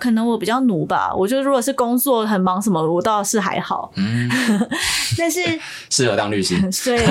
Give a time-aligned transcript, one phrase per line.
[0.00, 3.92] 可能我比较奴吧，我觉得如果是工作很忙什么，我倒是还好。
[3.96, 4.28] 嗯，
[5.18, 5.40] 但是
[5.90, 6.98] 适合当律师，对，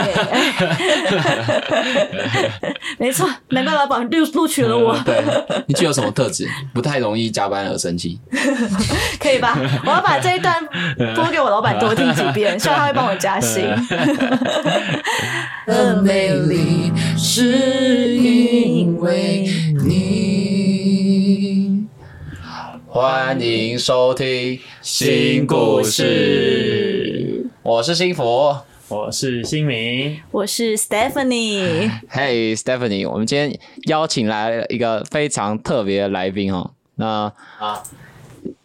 [2.97, 4.97] 没错，难怪老板录录取了我。
[5.05, 5.21] 对，
[5.67, 6.47] 你具有什么特质？
[6.73, 8.19] 不太容易加班而生气，
[9.19, 9.57] 可以吧？
[9.85, 10.55] 我要把这一段
[11.15, 13.63] 播给我老板多听几遍，希望他会帮我加薪。
[15.67, 19.47] 的美丽是因为
[19.85, 20.48] 你。
[22.91, 28.23] 欢迎收听新故事，我是新福，
[28.87, 31.91] 我是新明，我是 Stephanie。
[32.11, 36.71] Hey Stephanie，我们今天邀请来了一个非常特别的来宾哦。
[36.95, 37.83] 那啊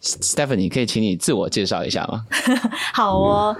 [0.01, 2.25] ，Stephanie 可以请你自我介绍一下吗？
[2.95, 3.55] 好哦，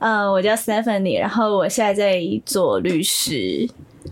[0.00, 3.66] 呃，我叫 Stephanie，然后我现在在做律师。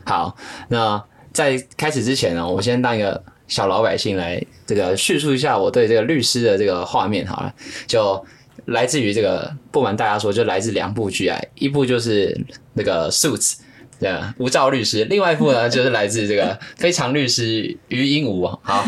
[0.07, 0.35] 好，
[0.69, 1.05] 那
[1.35, 3.23] 在开始之前呢，我先当一个。
[3.49, 7.53] 小老百姓来这个叙述一下我对这个律师的这个画面好了，
[7.87, 8.25] 就
[8.67, 12.39] 来自于这个不瞒大家说，就来自两部剧啊，一部就是
[12.75, 13.55] 那个 Suits
[14.01, 18.47] 的吴兆律师，另外一部呢就是来自这个非常律师于英武。
[18.63, 18.85] 好，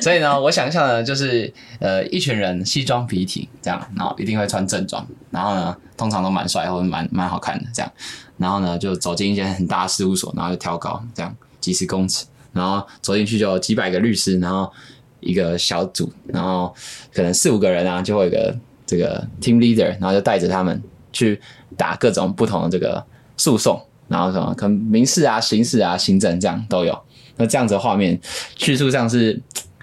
[0.00, 7.92] 所以呢，我想象呢就是呃一群人西装笔挺这样，然后一定会穿正装，然后呢通常都蛮帅或者蛮蛮好看的这样，
[8.38, 12.24] 然后呢就走进一间很大的事务所，然后就挑高这样几十公尺。
[12.54, 14.72] 然后走进去就有几百个律师，然后
[15.20, 16.74] 一个小组，然后
[17.12, 20.82] 可能四五个人啊，就会有个这个 team leader，然后就带着他们
[21.12, 21.40] 去
[21.76, 23.04] 打各种不同的这个
[23.36, 26.98] 诉讼，然后什么可能民事啊、刑事啊、行政这样都有。
[27.36, 28.18] 那这样子的画面
[28.56, 29.40] 叙述上是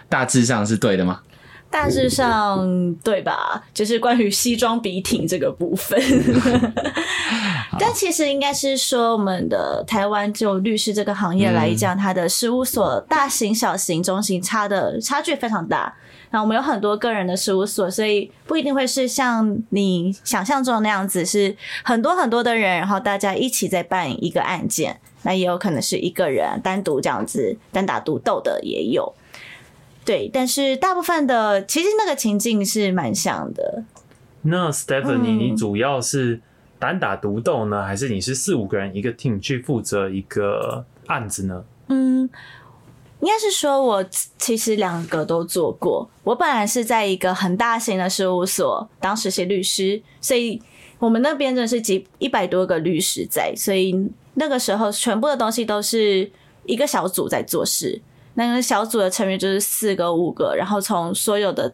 [0.08, 1.20] 大致上是对的吗？
[1.72, 3.64] 大致上对吧？
[3.74, 5.98] 就是关于西装笔挺这个部分，
[7.80, 15.96] 但其实应该是说，我们的台湾就律师这个行业来讲，它的事务所大型、小型、中型差的差距非常大。
[16.34, 25.00] 那我们有很多个人的事务所，所以不一定会是像你想象中那样子，是很多很多的人，然后大家一起在办一个案件。
[25.24, 29.14] 那也有可能是一个人单独这样子单打独斗的也有。
[30.04, 33.84] 对，但是大部分的其实那个情境是蛮像的。
[34.42, 36.42] 那 Stephanie，你主要是
[36.80, 41.64] 单打独斗呢，还是你是四五个人一个 team 去负责一个案子呢？
[41.90, 42.28] 嗯，
[43.20, 44.04] 应该是说我
[44.40, 46.10] 其实两个都做过。
[46.24, 50.60] 我本来是在一个很大型的事务所当实习律师，所以
[50.98, 56.32] 我们那边真的是几一百多个律师在，所以那个时候全部的东西都是
[56.66, 58.02] 一个小组在做事。
[58.36, 61.74] 那个小组的成员就是四个、五个，然后从所有的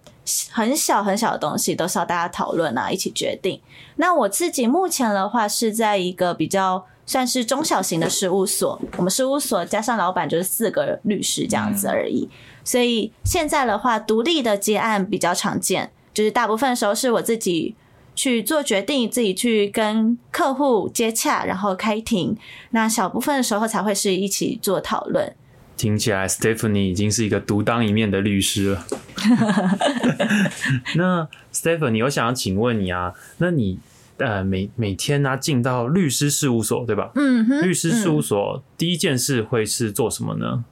[0.51, 3.61] 很小很小的东西都是要大家讨论啊，一起决定。
[3.97, 12.27] 那我自己目前的话是在一个比较算是中小型的事务所，我们事务所加上老板就是四个律师这样子而已。
[12.63, 17.75] 所以现在的话，独立的接案比较常见，就是大部分时候是我自己
[18.13, 22.35] 去做决定，自己去跟客户接洽，然后开庭。
[22.71, 25.33] 那小部分的时候才会是一起做讨论。
[25.77, 28.83] 听起来，Stephanie 已经是一个独当一面的律师了。
[30.97, 33.79] 那 Stephanie，我想要请问你啊，那你
[34.17, 37.11] 呃每每天呢进到律师事务所对吧？
[37.15, 37.61] 嗯哼。
[37.61, 40.65] 律师事务所第一件事会是做什么呢？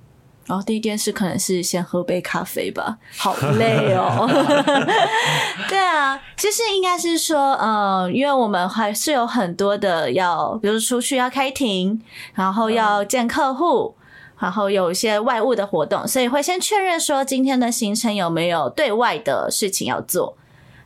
[0.48, 2.98] 哦，第一件事可能是先喝杯咖啡吧。
[3.18, 4.28] 好累哦。
[5.70, 12.02] 对啊，其实应该是说，嗯，因为我们还是有很多的要，比如出去要开庭，
[12.34, 13.96] 然后要见客户。
[14.40, 20.38] 然后有一些外务的活动，所以会先确认说今天的行程有没有对外的事情要做。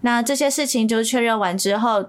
[0.01, 2.05] 那这些事情就确认完之后，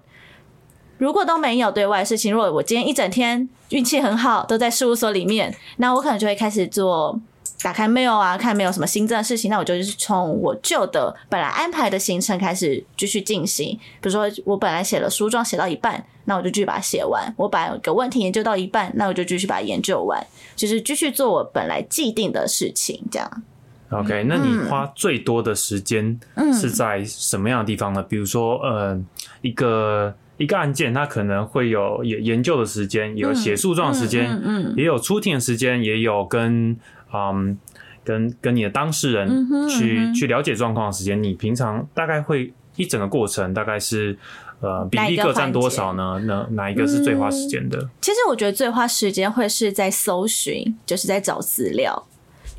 [0.99, 7.19] 如果都没有对外事情，如果我今天一整天运气很好，都在事务所里面，那我可能就会开始做。
[7.63, 13.79] 打开 mail 啊，看没有什么新增的事情，那我就是从我旧的本来安排的行程开始继续进行。
[14.01, 20.27] 比如说，我本来写了书状写到一半，那我就继续把它写完；我把个问题研究到一半，那我就继续把它研究完，
[20.57, 23.03] 就是继续做我本来既定的事情。
[23.11, 23.43] 这样。
[23.91, 26.19] OK，那你花最多的时间
[26.55, 28.03] 是在什么样的地方呢？
[28.03, 28.99] 比如说，呃，
[29.43, 36.75] 一个一个案件，它可能会有研研究的时间，有写诉状的时间，嗯，也有出庭的时间，也有跟。
[37.13, 37.59] 嗯，
[38.05, 44.17] 跟跟你的当事人去去了解状况的时间，你平常大概会一整个过程大概是
[44.61, 46.19] 呃比例各占多少呢？
[46.25, 47.89] 哪哪一个是最花时间的？
[48.01, 52.07] 其实我觉得最花时间会是在搜寻，就是在找资料，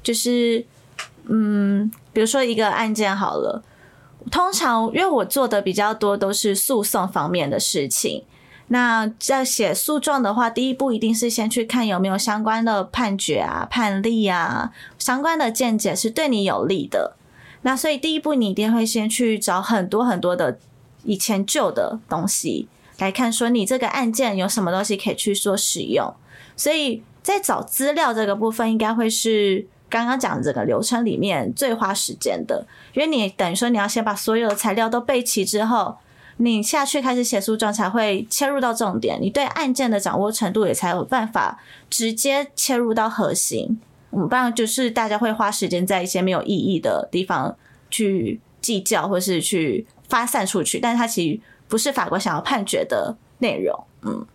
[0.04, 0.66] 就是
[1.26, 3.64] 嗯，比如说一个案件好了，
[4.30, 8.24] 通常因为我做的比较多都是诉讼方面的事情。
[8.74, 17.18] 那在写诉状的话，第一步一定是先去看有没有相关的判决啊、判例啊，相关的见解是对你有利的。
[17.64, 20.58] 那所以第一步，你一定会先去找很多很多的
[21.04, 22.70] 以前旧的东西
[23.00, 26.14] 来看，说你这个案件有什么东西可以去做使用。
[26.56, 35.98] 所以在找资料这个部分，应该会是刚刚讲的这个流程里面最花时间的，因为你等于说你要先把所有的材料都备齐之后，
[36.38, 43.80] 你下去开始写诉状才会切入到重点，你对案件的掌握程度也才有办法直接切入到核心。
[44.12, 47.56] 嗯，不然就是大家会花时间在一些没有意义的地方
[47.90, 53.84] 去计较，或是去发散出去，但是它其实不是法官想要判决的内容。
[54.02, 54.26] 嗯，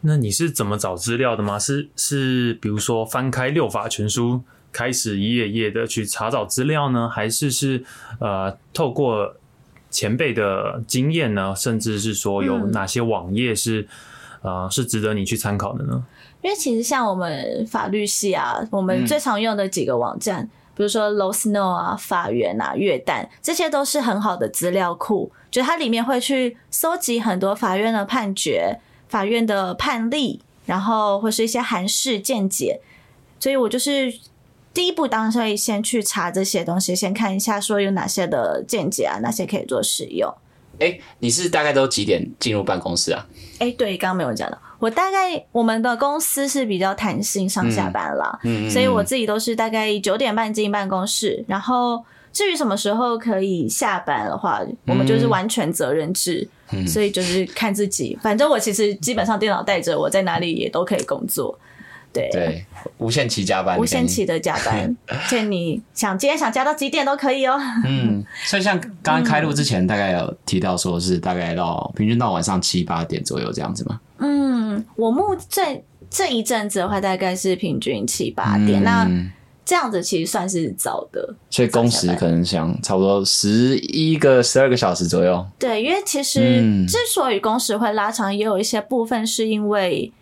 [0.00, 1.58] 那你是怎么找资料的吗？
[1.58, 4.42] 是是，比如说翻开六法全书，
[4.72, 7.84] 开始一页页的去查找资料呢，还是是
[8.18, 9.36] 呃透过
[9.96, 13.88] 前辈的经验呢，甚至是说有哪些网页是
[14.42, 16.04] 呃是值得你去参考的呢？
[16.42, 20.46] 因为其实像我们法律系啊，我们最常用的几个网站，
[20.76, 25.32] 比如说 Law Snow 啊、法源啊、月旦，这些都是很好的资料库。
[25.50, 28.78] 就它里面会去搜集很多法院的判决、
[29.08, 32.82] 法院的判例，然后或是一些韩式见解。
[33.40, 34.12] 所以我就是
[34.76, 40.30] 第一步，当然会先去查这些东西，先看一下说有哪些的见解啊，哪些可以做使用。
[40.78, 43.26] 哎，你是大概都几点进入办公室啊？
[43.58, 44.58] 哎，对，刚刚没有讲到。
[44.78, 56.46] 我大概我们的公司是比较弹性上下班啦，嗯，所以我自己都是大概九点半进办公室，然后至于什么时候可以下班的话，我们就是完全责任制，
[56.86, 58.18] 所以就是看自己。
[58.22, 61.58] 反正我其实基本上电脑带着，我在哪里也都可以工作。
[62.16, 62.66] 对对，
[62.98, 64.96] 无限期加班，无限期的加班，
[65.28, 67.58] 且 你想今天想加到几点都可以哦。
[67.84, 74.00] 嗯，所以像刚刚开录之前，大概有提到说是大概到平均到晚上七八点左右这样子吗？
[74.18, 78.82] 嗯，我目这这一阵子的话，大概是平均七八点。
[78.82, 79.06] 那
[79.64, 85.44] 这样子其实算是早的，所以工时可能想差不多十一个、十二个小时左右。
[85.58, 86.40] 对，因为其实
[86.86, 90.12] 之所以工时会拉长，也有一些部分是因为。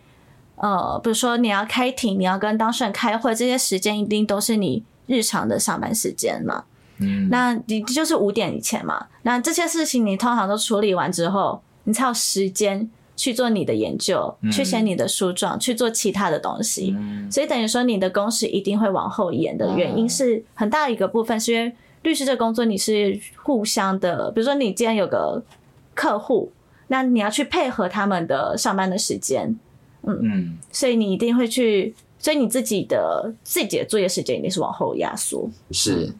[0.57, 6.63] 呃，比如说你要开庭，你要跟当事人开会，这些时间一定都是你日常的上班时间嘛。
[6.97, 9.07] 嗯，那你就是五点以前嘛。
[9.23, 16.95] 那这些事情你通常都处理完之后，你才有时间去做你的研究，去写你的诉状，去做其他的东西。
[17.29, 24.31] 所以等于说你的工时一定会往后延的原因是很大一个部分，是因为律师这工作你是互相的。
[24.31, 25.43] 比如说你今天有个
[25.93, 26.53] 客户，
[26.87, 29.59] 那你要去配合他们的上班的时间。
[30.07, 35.49] 嗯嗯，所以你一定会去，所以你自己的自己的作业时间一定是往后压缩。
[35.71, 36.11] 是，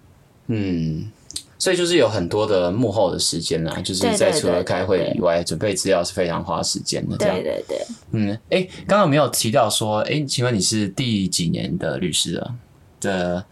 [0.48, 1.12] 嗯，
[1.58, 7.18] 所以就是有很多的幕后的时间呢，就是在除了开会以外，准备资料是非常花时间的。
[7.18, 7.78] 对对对。
[8.12, 12.56] 嗯，哎，刚刚没有提到说，哎，请问你是第几年的律师了？
[13.00, 13.46] 的。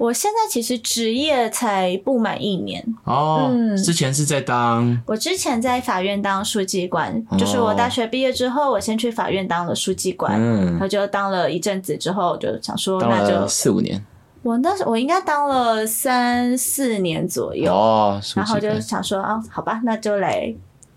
[0.00, 2.82] 我现在其实职业才不满一年。
[3.04, 3.52] 哦，
[3.84, 10.70] 之前是在当我之前在法院当书记官，就是我大学毕业之后，我先去法院当了书记官，嗯。
[10.70, 14.02] 然后就当了一阵子之后，就想说那就四五年，
[14.42, 20.50] 我那时我应该当了三四年左右哦，然后就想说啊，好吧，那就来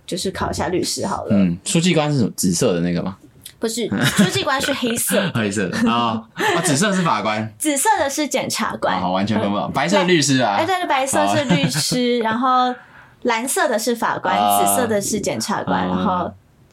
[0.07, 1.31] 就是考一下律师好了。
[1.31, 3.17] 嗯，书记官是紫色的那个吗？
[3.63, 3.87] 不是，
[4.17, 9.71] 书记官是黑色， 黑色的啊啊，紫色是法官，紫色的是检察官，好，完全分不懂。
[9.71, 12.75] 白色律师啊，哎，对，白色是律师， 然后
[13.21, 16.29] 蓝色的是法官，紫色的是检察官，然后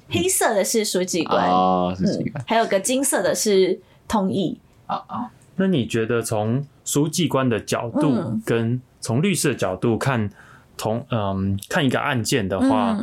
[0.09, 3.79] 黑色的是书记官，哦，书记官，还有个金色的是
[4.09, 4.59] 通译。
[4.87, 10.29] 啊啊，那你觉得从书记官的角度跟从律师的角度看
[10.77, 12.99] 同嗯看一个案件的话？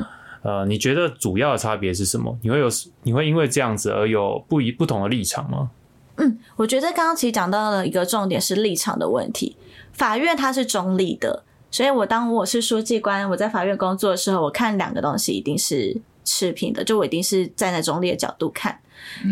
[0.48, 2.39] 呃，你觉得主要的差别是什么？
[2.42, 2.70] 你会有
[3.04, 5.72] 你会因为这样子而有不一不同的立场吗？
[6.16, 9.58] 嗯，我觉得刚刚其实讲到了一个重点是立场的问题。
[9.92, 18.80] 法院它是中立的，所以我当我是书记官，我在法院工作的时候，我看两个东西一定是持平的，就我一定是站在中立的角度看。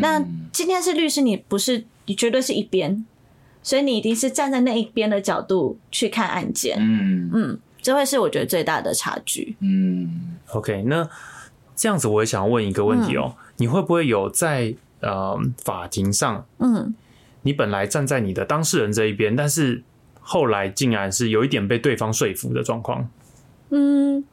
[0.01, 3.05] 那今天是律师，你不是你绝对是一边，
[3.63, 6.77] 所以你一定是站在那一边的角度去看案件。
[6.77, 7.59] 嗯嗯。
[7.85, 9.55] 这会是我觉得最大的差距。
[9.59, 11.07] 嗯，OK，那
[11.75, 16.95] 这样子我也想问一个问题哦，你会不会有在呃法庭上，嗯，
[17.43, 19.83] 你本来站在你的当事人这一边，但是
[20.19, 23.07] 后来竟然是有一点被对方说服的状况？
[23.69, 24.25] 嗯。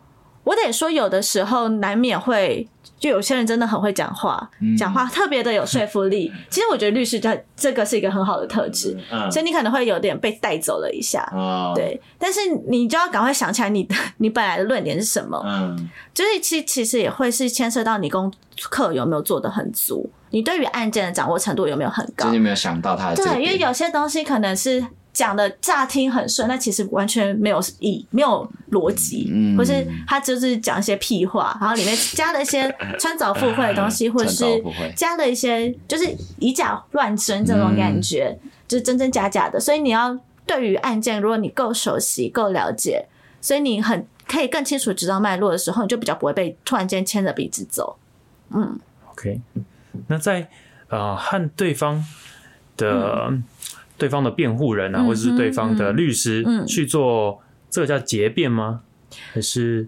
[0.45, 2.67] 我得说，有的时候难免会，
[3.03, 6.33] 就有些人真的很会讲话，讲话特别的有说服力。
[6.49, 8.97] 其实我觉得律师他这个是一个很好的特质，
[9.29, 11.29] 所以你可能会有点被带走了一下，
[11.75, 12.01] 对。
[12.17, 15.43] 但是你就要赶快想起来，你的 你本来的论点是什么？
[15.45, 18.33] 嗯，就是其其实也会是牵涉到你功
[18.71, 22.31] 课有没有做的很足，你对于案件的掌握程度有没有很高？
[22.31, 29.57] 你没有想到他对，因为有些东西可能是讲的乍听很顺，但其实完全没有意没有逻辑，嗯。
[29.57, 34.45] 或是他就是讲一些屁话，然后里面加了一些穿凿附会的东西，或者是
[34.97, 36.05] 加了一些就是
[36.39, 39.61] 以假乱真这种感觉，就是真真假假的。
[39.61, 43.07] 所以你要对于案件，如果你够熟悉、够了解，
[43.41, 47.99] 所以你很可以更清楚知道脉络的时候，你就比较不会被突然间牵着鼻子走。
[48.51, 48.81] 嗯。
[49.11, 49.41] OK，
[50.07, 50.49] 那在
[50.89, 52.03] 呃和对方
[52.79, 53.31] 的、
[53.99, 56.67] 对方的辩护人啊，嗯或者是对方的律师、嗯。
[56.67, 58.81] 去做这个叫结辩吗？
[59.33, 59.87] 还是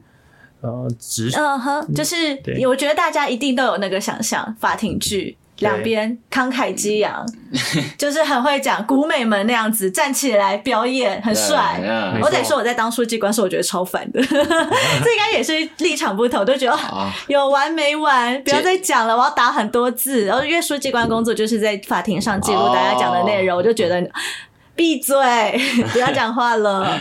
[0.61, 7.25] 呃直嗯哼，就是我觉得大家一定都有那个想象，法庭剧两边慷慨激昂，
[7.96, 11.78] 就是很会讲古美们那样子站起来表演，很帅。
[11.80, 14.20] 对我得说，我在当书记官时，我觉得超烦的。
[14.26, 20.25] 这应该也是立场不同，我就觉得啊， 有完没完，不要再讲了，我要打很多字。
[20.25, 24.04] 然后因为书记官工作就是在法庭上记录大家讲的内容，我就觉得
[24.75, 25.16] 闭嘴，
[25.92, 26.99] 不要讲话了。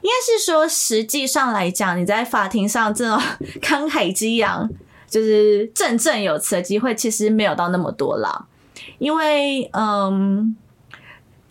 [0.00, 3.20] 应该是说，实际上来讲，你在法庭上这种
[3.60, 4.68] 慷慨激昂，
[5.08, 8.46] 就是振振有词的机会，其实没有到那么多啦。
[8.98, 10.56] 因为，嗯，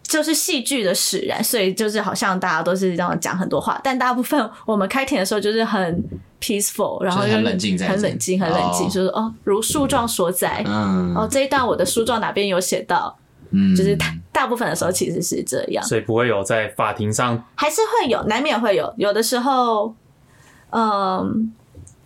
[0.03, 6.03] 就是戏剧的使然，所以就是好像大家都是这样讲很多话，但大部分我们开庭的时候就是很
[6.39, 10.63] peaceful，然后就很冷静很冷静，很冷静，哦就是哦，如诉状所载。
[10.65, 13.17] 嗯哦，这一段我的书状哪边有写到？
[13.51, 18.93] 嗯，就是大大部分的时候其实是这样，所以不会有在法庭上还是会有，难免会有。
[18.97, 19.95] 有的时候，
[20.71, 21.53] 嗯，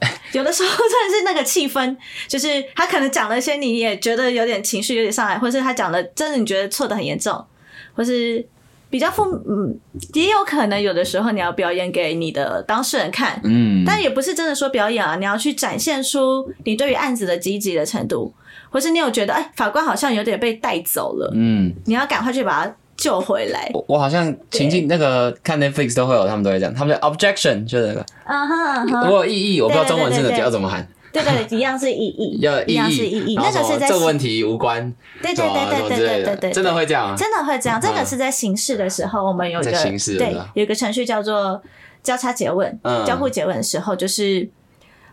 [0.34, 1.96] 有的时候真的是那个气氛，
[2.28, 7.46] 就是他可能讲了一些你也觉得有点情绪有点上来，或是他讲的真的你觉得错的很严重，
[7.94, 8.46] 或是
[8.90, 9.78] 比较负，嗯，
[10.14, 18.34] 也有可能有的时候你要表演给你的当事人看，嗯，但也不是真的说表演啊，你要去展现出你对于案子的积极的程度，
[18.70, 23.72] 或是你有觉得哎，法官好像有点被带走了，嗯，你要赶快去把他救回来。
[23.74, 34.94] 我我好像情境那个看 Netflix 都会有，他们都会讲，他们的 objection 就是那个，嗯哼我有异议，我不知道中文真的对对对对要怎么喊，对对对，一样是 异议，一样是异议，那个是在这个问题无关，
[35.24, 37.82] 对对对对对对对对，真的会这样啊，真的会这样。
[37.82, 41.60] 这个嗯是在刑事的时候，我们有一个对有一个程序叫做
[42.04, 43.04] 交叉诘问，嗯。
[43.04, 44.48] 交互诘问的时候，就是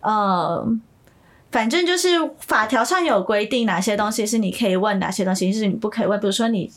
[0.03, 0.65] 呃，
[1.51, 2.09] 反正就是
[2.41, 6.21] 法条上有规定哪些东西是你可以问，哪些东西是你不可以问。
[6.21, 6.71] 比如说你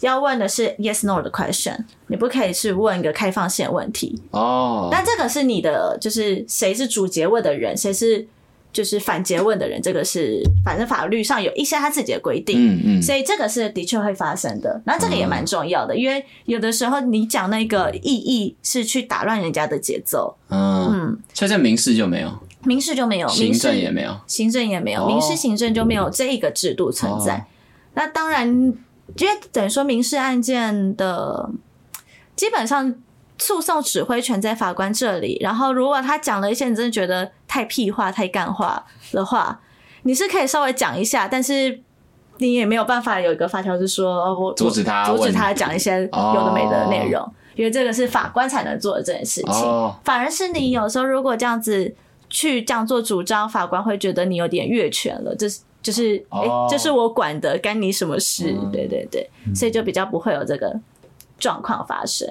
[0.00, 1.76] 要问的是 yes no 的 question，
[2.08, 4.20] 你不可以是问一个开放性问题。
[4.30, 8.26] 哦，但这个是你的，就是谁是主诘问的人，谁是
[8.72, 12.56] 就是反诘问的人，这个是反正法律上有一些他自己的规定。
[12.58, 22.30] 嗯嗯，所以这个是的确会发生的，那这个也蛮重要的，因为有的时候你讲那个意义是去打乱人家的节奏，嗯，嗯，所以在民事就没有，
[22.64, 25.06] 民事就没有，行政也没有，行政也没有，哦。
[25.06, 27.36] 民事行政就没有这一个制度存在。
[27.36, 27.44] 哦。
[27.94, 28.74] 那当然，
[29.16, 31.50] 因为等于说民事案件的
[32.34, 32.94] 基本上
[33.38, 39.60] 诉讼指挥权在法官这里，然后如果他讲了一些你真的觉得太屁话、太干话的话，
[40.02, 41.80] 你是可以稍微讲一下，但是。
[42.38, 49.64] 你也没有办法有一个法条是说，哦我阻止他阻止他讲一些有的没的内容，因为这个是法官才能做的这件事情。
[49.64, 51.94] 哦反而是你有时候如果这样子
[52.28, 58.52] 去这样做主张，法官会觉得你有点越权了，这是就是哎、这是我管的，干你什么事？
[58.52, 60.78] 嗯对对对，所以就比较不会有这个
[61.38, 62.28] 状况发生。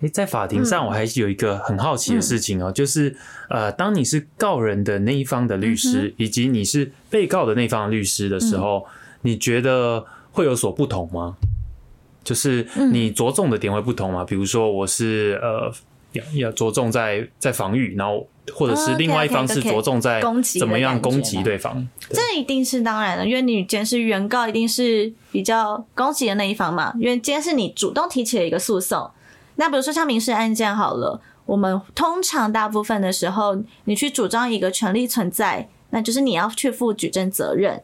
[0.00, 3.16] 诶，在法庭上，我还有一个很好奇的事情哦，就是
[3.50, 8.86] 呃，当你是告人的那一方的律师，以及你是被告的那方的律师的时候，
[9.22, 11.36] 你觉得会有所不同吗？
[12.22, 14.22] 就是你着重的点会不同吗？
[14.24, 15.72] 比如说，我是呃，
[16.12, 21.86] 要要着重在在防御，然后或者是哦另外一方是着重在攻击怎么样攻击对方。
[22.10, 26.92] 这一定是当然的，因为你今天是原告，一定是比较攻击的那一方嘛。
[26.98, 29.10] 因为今天是你主动提起了一个诉讼，
[29.56, 37.82] 那比如说像民事案件好了，我们通常大部分的时候，你去主张一个权利存在，那就是你要去负举证责任，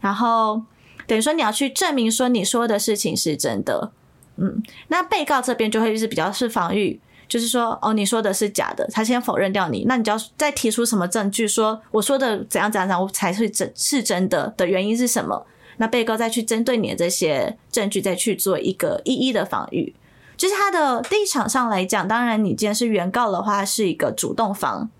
[0.00, 0.62] 然后
[1.06, 3.92] 等于说你要去证明说你说的事情是真的。
[4.38, 15.46] 嗯，那被告这边就会是比较是防御，就是说哦，你说的是假的，他先否认掉你，那你就要再提出什么证据，说我说的怎样怎样怎样，我才是真是真的的原因是什么？
[15.78, 19.94] 那被告再去针对你的这些证据，再去做一个一一的防御。
[20.36, 24.90] 就是他的立场上来讲，当然你既然是原告的话，是一个主动方，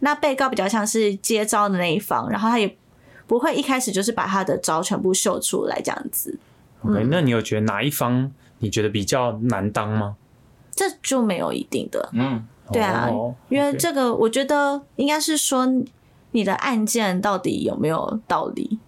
[0.00, 2.76] 那被告比较像是接招的那一方，然后他也
[3.26, 6.38] 不会一开始就是把他的招全部秀出来这样子
[6.82, 10.16] ，OK，那你有觉得哪一方你觉得比较难当吗？
[10.74, 12.08] 这就没有一定的。
[12.12, 15.66] 嗯，对啊哦因为这个，我觉得应该是说
[16.32, 18.78] 你的案件到底有没有道理，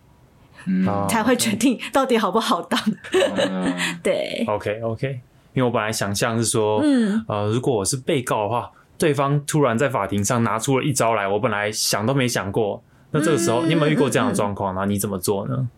[0.66, 2.80] 嗯哦才会决定到底好不好当。
[3.12, 5.08] 嗯 对，OK OK，
[5.54, 12.82] 因为我本来想象是说，嗯呃，如果我是被告的话，对方突然在法庭上拿出了一招来，我本来想都没想过。
[13.12, 14.74] 那这个时候，嗯你有没有遇过这样的状况？
[14.74, 15.68] 然后你怎么做呢？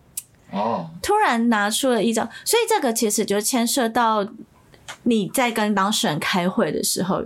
[0.51, 4.27] 哦，突然拿出了一招，所以这个其实就牵涉到
[5.03, 7.23] 你在跟当事人开会的时候，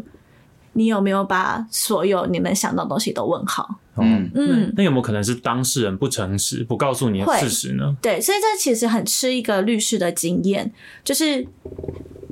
[0.73, 3.77] 你有没有把所有你能想到的东西都问好？
[3.97, 4.31] 嗯。
[4.35, 7.97] 嗯，那有没有可能是当事人不诚实，不告诉你的事实呢？
[8.01, 10.73] 对，所以这其实很吃一个律师的经验，
[11.05, 11.47] 就是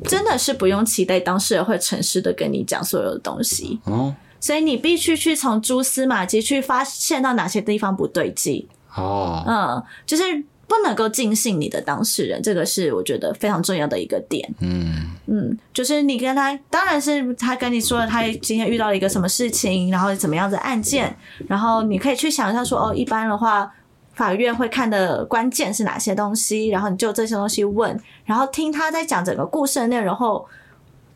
[0.04, 4.14] 真的是不用期待当事人会诚实的跟你讲所有的东西，哦。
[4.42, 10.22] 所以你必须去从蛛丝马迹去发现到哪些地方不对劲，哦，嗯，就是
[10.70, 14.48] 不能够尽信你的当事人，这个是我觉得非常重要的一个点。
[14.60, 21.12] 嗯嗯，就是你跟他，当然是他跟你说了他今天遇到了一个什么事情，然后怎么样的案件，
[21.48, 23.68] 然后你可以去想一下说，哦，一般的话，
[24.14, 30.46] 法院会看的关键是哪些东西，然后你就这些东西问，然后听他在讲整个故事的内容后，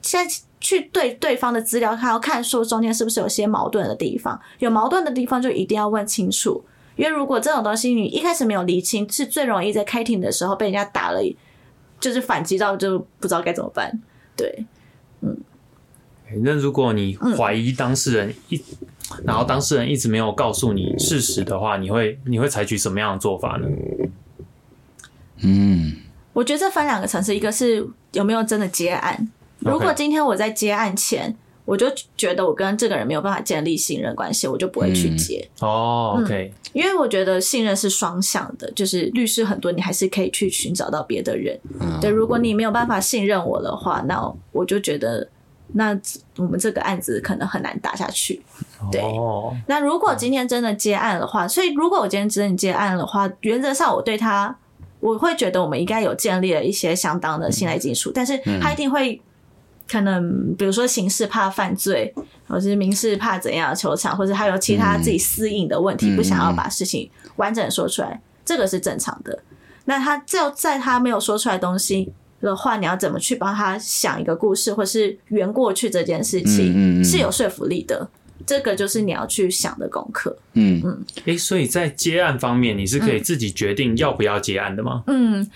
[0.02, 6.64] 现在去对对方的资料看，要看说中间是不是有些矛盾的地方，有矛盾的地方就一定要问清楚。
[6.96, 11.20] 因为如果这种东西你一开始没有理清，是最容易在开庭的时候被人家打了，
[11.98, 14.00] 就是反击到就不知道该怎么办。
[14.36, 14.64] 对，
[15.20, 15.36] 嗯
[16.42, 18.60] 那如果你嗯怀疑当事人一，
[19.24, 23.68] 然后当事人一直没有告诉你事实的话，你会你会采取什么样的做法呢？
[25.42, 25.96] 嗯
[26.32, 29.28] 我觉得这分两个层次，一个是有没有真的结案。
[29.60, 35.48] 如果今天我在结案前，我就觉得我跟这个人没有办法建立信任关系，我就不会去接。
[35.60, 41.58] 哦，OK，因为我觉得信任是双向的，就是律师很多，你还是可以去寻找到别的人。
[41.80, 45.26] 嗯对，如果你没有办法信任我的话，那我就觉得
[45.68, 45.98] 那
[46.36, 48.42] 我们这个案子可能很难打下去。
[48.92, 54.54] 对哦，那如果今天真的接案的话，所以如果我今天真的接案的话，原则上我对他，
[55.00, 59.18] 我会觉得我们应该有建立了一些相当的信赖基础，但是他一定会
[59.88, 62.12] 可能，比如说刑事怕犯罪，
[62.46, 69.42] 或者是民事怕怎样的球场，或者还有其他自己私隐的问题，嗯不想要把事情完整地说出来，这个是正常的。
[69.84, 78.08] 那他就在他没有说出来东西的话，你要怎么去帮他想一个故事，或是圆过去这件事情，嗯嗯嗯是有说服力的。
[78.46, 80.36] 这个就是你要去想的功课。
[80.52, 85.02] 嗯嗯诶，所以在接案方面，你是可以自己决定要不要接案的吗？
[85.06, 85.48] 嗯，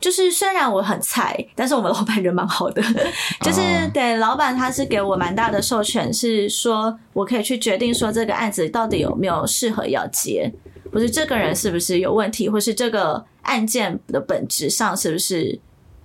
[0.00, 2.80] 就是虽然我很菜，但是我们老板人蛮好的，
[3.42, 10.52] 就是、哦对老板他是给我蛮大的授权，是说我可以去决定说这个案子到底有没有适合要接，
[10.92, 15.58] 或是这个人是不是有问题，或是这个案件的本质上是不是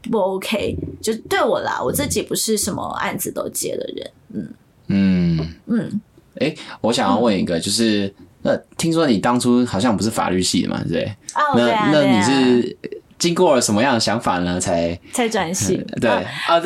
[0.10, 0.76] 不 OK。
[1.02, 4.12] 就对我啦，我自己不是什么案子都接的人。
[4.34, 4.54] 嗯，
[4.88, 6.02] 嗯嗯，
[6.40, 11.04] 哎，我想要问一个，就是那听说你当初好像不是法律系的嘛，对不对？
[11.36, 12.78] 哦，那对啊，那你对啊是
[13.24, 14.60] 经过了什么样的想法呢？
[14.60, 16.60] 才才转系，对嗯啊？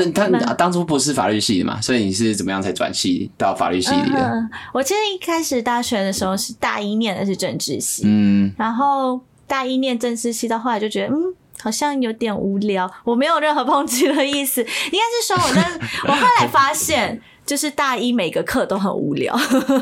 [0.44, 4.18] 他当初不是法律系的嘛，所以你是怎么样才转系到法律系里的？
[4.20, 12.92] 嗯，我其实一开始大学的时候是大一念的是政治系，嗯然后大一念政治系到后来就觉得，嗯，好像有点无聊。
[13.04, 15.62] 我没有任何抨击的意思，应该是说我那
[16.12, 17.22] 我后来发现。
[17.48, 19.34] 就是大一每个课都很无聊，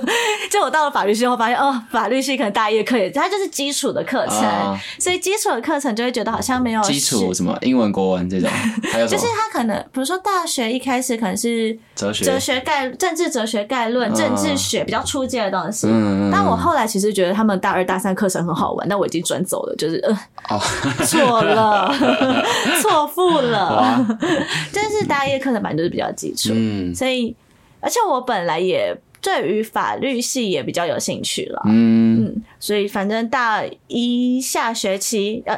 [0.52, 4.80] 就我到了法律系后发现，哦，法律系可能大一的课也，它就是基础的课程，啊。
[5.00, 8.48] 所以基础的课程就会觉得好像没有基础什么英文、国文这种，
[8.94, 12.24] 还有就是他可能，比如说大学一开始可能是哲学？
[12.24, 15.88] 哲学概、政治哲学概论、嗯政治学比较初阶的东西，
[16.32, 20.14] 但我后来其实觉得他们大二大三课程很好玩，但我已经转走了，就是呃
[20.50, 20.62] 哦，
[21.06, 21.92] 错了，
[22.82, 24.18] 错付了哇。
[24.72, 26.94] 但是大一课程版就是比较基础，嗯。
[26.94, 27.36] 所以
[27.86, 32.26] 而且我本来也对于法律系也比较有兴趣了，嗯。
[32.26, 35.56] 嗯，所以反正大一下学期呃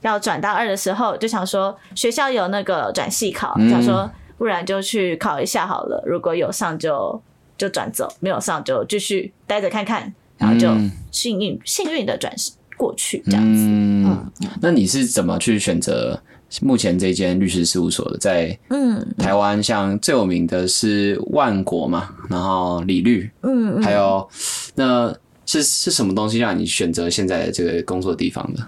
[0.00, 3.70] 要转大二的时候，就想说学校有那个转系考，嗯。
[3.70, 7.22] 想说不然就去考一下好了，如果有上就
[7.56, 10.90] 就转走，没有上就继续待着看看，然后就嗯。
[11.12, 12.32] 幸运幸运的转
[12.76, 13.64] 过去这样子。
[13.66, 16.20] 嗯，那你是怎么去选择
[16.62, 18.18] 目前这间律师事务所的？
[18.18, 24.28] 在嗯台湾，像最有名的是万国嘛，然后李律，嗯嗯，还有
[24.74, 25.14] 那
[25.46, 28.66] 是是什么东西让你选择现在的这个工作地方的？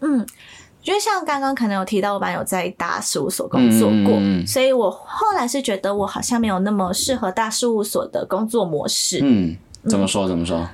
[0.00, 0.26] 嗯，
[0.82, 9.20] 就像刚刚可能有提到，我本来有在大事务所工作过，嗯所以我后来是觉得我好像没有那么适合大事务所的工作模式。
[9.22, 9.56] 嗯，
[9.88, 10.28] 怎么说？
[10.28, 10.66] 怎么说？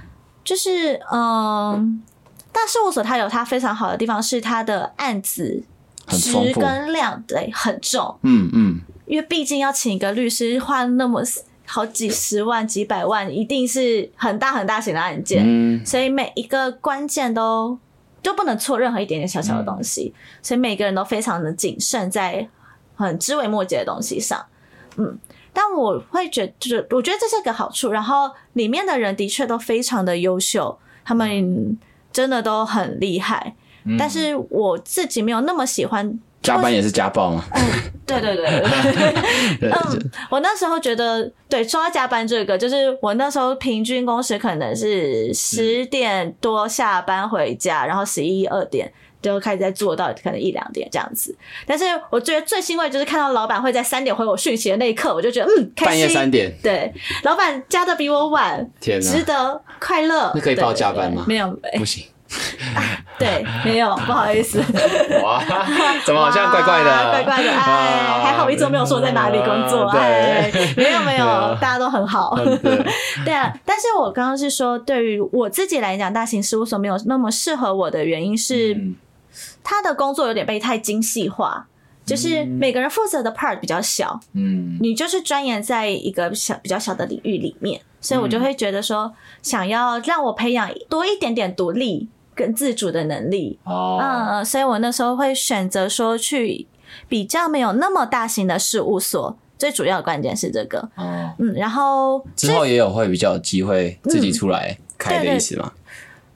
[0.43, 2.03] 就是嗯，
[2.51, 5.63] 大事务所它有它非常好的地方，是它的案子
[6.09, 11.23] 值跟量对很重，嗯嗯因为毕竟要请一个律师花那么
[11.67, 17.79] 好几十万、几百万，一定是很大很大型的案件，嗯所以每一个关键都
[18.23, 22.49] 就不能错任何一点点小小的东西，所以每个人都非常的谨慎在。
[23.03, 24.45] 很枝微末节的东西上，
[24.99, 25.19] 嗯。
[25.55, 27.91] 但我会觉得，就是我觉得这是个好处。
[27.91, 31.79] 然后里面的人的确都非常的优秀，他们
[32.13, 33.57] 真的都很厉害。
[33.99, 37.45] 但是我自己没有那么喜欢加班也是家暴吗？
[38.07, 38.45] 对对对
[39.61, 48.93] 对，嗯，我那时候觉得，对，说到加班这个，就是我那时候平均工时可能是十点多下班回家，然后十一二点。
[49.23, 56.91] 就开始在做到可能一两点这样子，但是我觉得最欣慰就是看到老板会在三点回我讯息的那一刻，我就觉得嗯，半夜三点，对，
[57.25, 60.33] 老板加的比我晚，天值得快乐。
[60.35, 61.27] 那可以报加班吗？
[61.29, 62.07] 没有，不行。
[63.19, 64.59] 对，没有， 不好意思。
[65.23, 65.43] 哇，
[66.05, 67.11] 怎么好像怪怪的？
[67.11, 71.27] 怪怪的，哎，还好一直没有说在哪里工作，哎，没有没有，
[71.61, 72.35] 大家都很好。
[73.25, 78.77] 对啊，但是我刚刚是说，对于我自己来讲，大型事务所没有那么适合我的原因是。
[79.63, 81.65] 他的工作有点被太精细化，
[82.05, 96.67] 就是每个人负责的 part 比较小，嗯，你就是钻研在一个小比较小的领域里面，所以我就会觉得说，想要让我培养多一点点独立跟自主的能力，哦，嗯，所以我那时候会选择说去
[97.09, 105.73] 比较没有那么大型的事务所，最主要的关键是这个，哦，嗯，然后之后也有会比较有机会自己出来开的意思吗？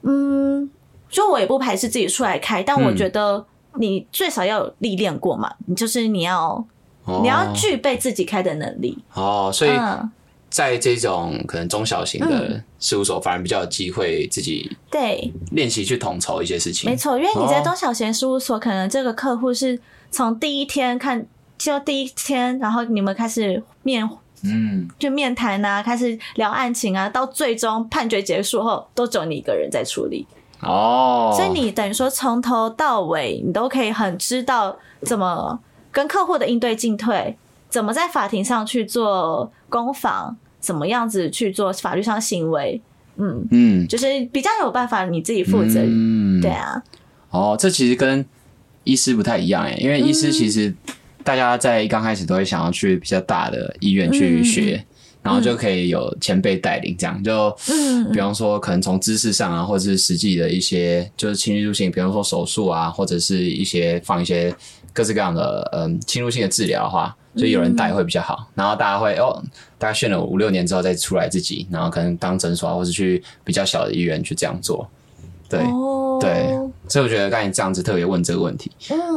[0.03, 0.69] 嗯。
[1.07, 6.61] 就我也不排斥自己出来开，但我觉得你最少要有历练过嘛，你就是你要
[7.21, 9.49] 你要具备自己开的能力哦。
[9.53, 9.71] 所以
[10.55, 15.29] 在这种可能中小型的事务所，反而比较有机会自己对。
[15.51, 16.89] 练习去统筹一些事情。
[16.89, 19.77] 没错，因为你在中小型事务所，可能这个客户是
[20.09, 24.09] 从第一天看就第一天，然后你们开始面
[24.43, 24.87] 嗯。
[24.97, 30.25] 就面谈啊，开始聊案情啊，到最终判决结束后，都只有你一个人在处理。
[30.61, 35.59] 哦，所以你等于说从头到尾，你都可以很知道怎么
[35.91, 37.35] 跟客户的应对进退，
[37.67, 42.81] 怎么在法庭上去做攻防，怎么样子去做法律上行为，
[43.17, 46.41] 嗯嗯，就是比较有办法你自己负责，嗯。
[46.41, 46.81] 对啊。
[47.29, 48.25] 哦，这其实跟
[48.83, 50.73] 医师不太一样哎，因为医师其实
[51.23, 54.83] 大家在刚开始都会想要去比较大的医院去学。
[55.25, 57.49] 然后就可以有前辈带领，这样就，
[58.13, 64.55] 比方说可能从知识上啊，或者是实际的一些就是侵入性，比方说手术啊，或者是一些放一些
[64.93, 68.47] 各式各样的嗯侵入性的治疗的话，就有人带会比较好。
[68.55, 69.41] 然后大家会哦，
[69.77, 74.87] 大概训了五六年之后再出来自己，然后可能当诊所或者去比较小的医院去这样做。
[75.47, 75.59] 对
[76.19, 76.47] 对，
[76.87, 78.71] 所以我觉得刚才这样子特别问这个问题。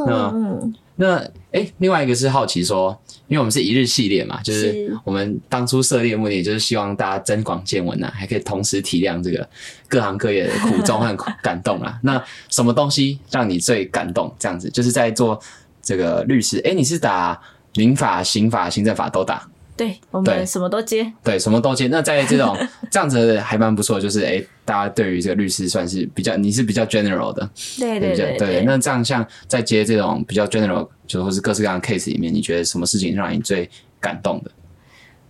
[0.07, 0.73] 嗯。
[1.01, 1.15] 那
[1.53, 2.95] 哎，另外一个是好奇说，
[3.29, 9.47] 因为我们是一日系列嘛，就是我们当初设立的目的，就是希望大家增广见闻呐，还可以同时体谅这个
[9.87, 11.97] 各行各业的苦衷和感动啊。
[12.03, 14.29] 那什么东西让你最感动？
[14.37, 15.39] 这样子，就是在做
[15.81, 17.41] 这个律师，哎，你是打
[17.75, 19.47] 民法、刑法、行政法都打。
[19.77, 21.87] 对我们什么都接，对什么都接。
[21.87, 22.53] 那在这种
[22.91, 28.61] 这样子还蛮不错，就是哎，大家对于这个律师算是比较，你是比较 general 的，对对对对。
[28.65, 33.69] 那这样像在接这种比较 general，就或是各式各样的 case 里面，你觉得什么事情让你最
[34.01, 34.51] 感动的？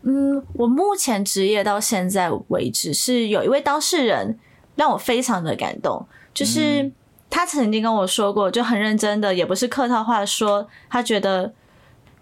[0.02, 4.40] 嗯，我目前职业到现在为止，是有一位当事人
[4.76, 6.92] 让我非常的感动，就是
[7.30, 11.54] 他曾经跟我说过，就很认真的，也不是客套话，说他觉得。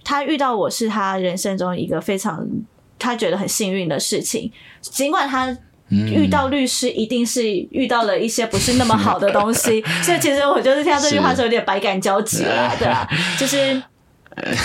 [0.07, 2.47] 他遇到我是他人生中一个非常
[2.97, 5.55] 他觉得很幸运的事情，尽管他
[5.89, 13.05] 遇到律师一定是遇到了一些不是那么好的东西， 所以其实我就是听到这句话时候有点百感交集了，对吧？
[13.37, 13.83] 就是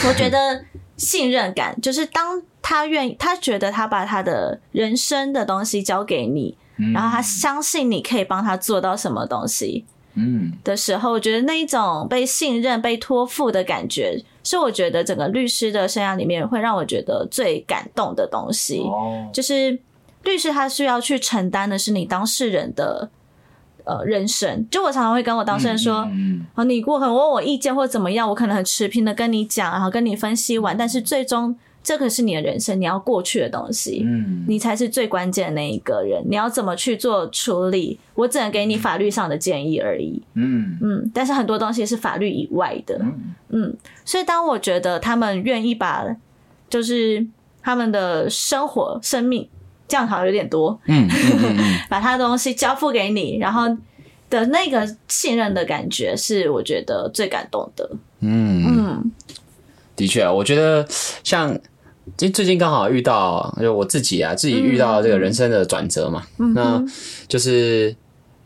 [0.07, 0.65] 我觉得
[0.97, 6.57] 信任感，就是当他愿意，他觉得他把他的人生的东西交给你，
[6.95, 9.85] 然后他相信你可以帮他做到什么东西。
[10.15, 18.81] 嗯，的时候，我觉得那一种被信任、被托付的感觉，是我觉得整个律师的生涯里面会让我觉得最感动的东西。
[18.81, 19.79] 哦，就是
[20.25, 23.11] 律师他需要去承担的是你当事人的
[23.85, 24.67] 呃人生。
[24.71, 26.07] 就我常常会跟我当事人说，
[26.55, 31.57] 啊，你过很问我意见或怎么样，我可能很持平的跟你讲，然后跟你分析完，但是最终。
[31.85, 36.23] 这个是你的人生，你要过去的东西，嗯，你才是最关键的那一个人。
[36.31, 37.99] 你要怎么去做处理？
[38.15, 41.11] 我只能给你法律上的建议而已，嗯嗯。
[41.13, 43.01] 但是很多东西是法律以外的，
[43.49, 43.77] 嗯。
[44.05, 46.07] 所以当我觉得他们愿意把，
[46.71, 47.27] 就是
[47.61, 49.49] 他们的生活、生命，
[49.89, 51.09] 这样好像有点多，嗯，
[51.91, 53.67] 把他的东西交付给你，然后
[54.31, 57.91] 的那个信任的感觉，是我觉得最感动的，
[58.21, 59.13] 嗯嗯。
[59.97, 60.87] 的确啊，我觉得
[61.25, 61.59] 像。
[62.17, 66.23] 其实最近刚好遇到，就我自己啊，自己遇到这个人生的转折嘛。
[66.55, 66.85] 那
[67.29, 67.95] 就是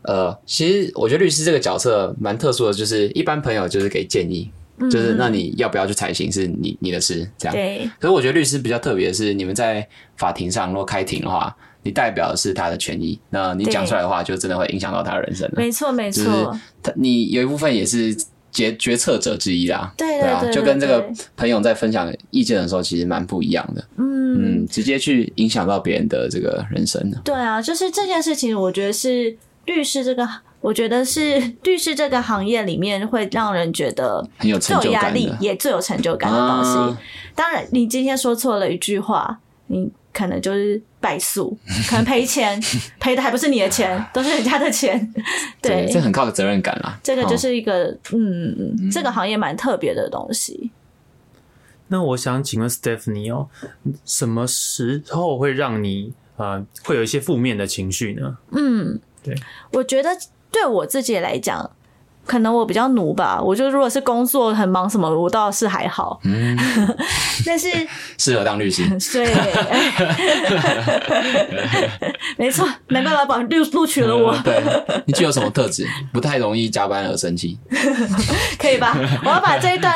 [0.03, 4.49] 呃，其实我觉得律师这个角色蛮特殊的，就是一般朋友就是给建议，
[4.91, 7.53] 就是那你要不要去采行是你你的事，这样。
[7.53, 15.53] 对，可是我觉得律师比较特别的是，你们在法庭上如果开庭的话，你代表的是他的权益，那你讲出来的话，就真的会影响到他的人生了。
[15.57, 18.15] 没错没就是错，他你有一部分也是
[18.57, 23.83] 决决策者之一啦，啊，对对对就跟这个朋友在分享意见的时候，其实蛮不一样的。
[23.97, 27.21] 嗯，嗯，直接去影响到别人的这个人生的。
[27.23, 30.27] 对啊，就是这件事情，我觉得是律师这个，
[30.61, 36.77] 我觉得是 律师这个行业里面会让人觉得很有最有压成就感的，力也最有成就感的东西。
[36.77, 36.97] 啊
[37.35, 41.57] 当然，你今天说错了一句话，你可能就是败诉，
[41.89, 42.59] 可能赔钱，
[42.99, 45.13] 赔的还不是你的钱，都是人家的钱。
[45.61, 46.99] 对，这很靠责任感啦。
[47.03, 50.71] 这个就哦是一个嗯，嗯这个行业蛮特别的东西。
[51.89, 53.47] 那我想请问 Stephanie 哦，
[54.03, 58.37] 什么时候会让你呃会有一些负面的情绪呢？
[58.51, 59.33] 嗯，对，
[59.71, 60.09] 我觉得
[60.51, 61.71] 对我自己来讲，
[62.27, 63.41] 可能我比较奴吧。
[63.41, 66.19] 我就如果是工作很忙什么，我倒是还好。
[66.23, 66.55] 嗯，
[67.45, 67.69] 但是
[68.19, 68.83] 适合当律师。
[69.13, 69.25] 对，
[72.37, 74.61] 没错，难怪老板录录取了我，对，
[75.05, 75.87] 你具有什么特质？
[76.13, 77.57] 不太容易加班而生气。
[78.59, 78.95] 可以吧？
[79.23, 79.93] 我要把这一段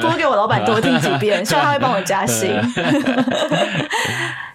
[0.00, 2.48] 播给我老板多听几遍，希望他会帮我加薪。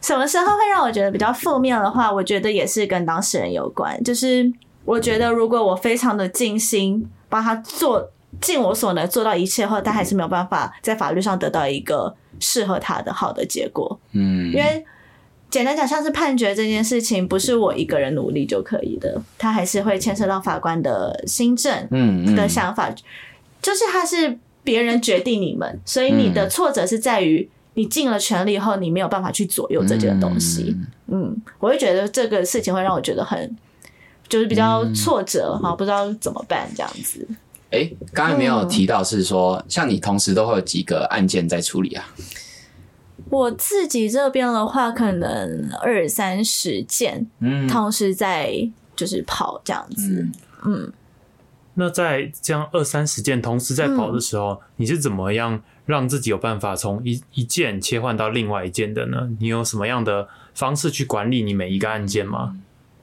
[0.01, 2.09] 什么时候会让我觉得比较负面的话？
[2.11, 4.01] 我觉得也是跟当事人有关。
[4.03, 4.49] 就是
[4.85, 8.09] 我觉得，如果我非常的尽心帮他做，
[8.41, 13.99] 尽我所能做到一切后，他还是没有办法在法律上得到一个适合他的好的结果。
[14.13, 14.83] 嗯因，为
[15.49, 22.89] 简单讲，像是判决这件事情，不是我一个人努力就可以的，他还是会牵涉到法官的新政嗯嗯的想法，
[23.61, 30.75] 就是他是别人决定你们，所以你的挫折是在于你尽了全力后，你没有办法去左右这件东西。
[31.07, 33.55] 嗯，我会觉得这个事情会让我觉得很。
[34.29, 37.27] 就是比较挫折哈、不知道怎么办这样子。
[37.71, 42.05] 哎，刚才没有提到是说，像你同时都会有几个案件在处理啊？
[43.29, 50.27] 我自己这边的话，可能二三十件嗯同时在就是跑这样子。
[50.65, 50.91] 嗯
[51.75, 59.29] 那在这样二三十件同时在跑的时候，你是怎么样让自己有办法从一一件切换到另外一件的呢？
[59.39, 62.57] 你有什么样的方式去管理你每一个案件吗？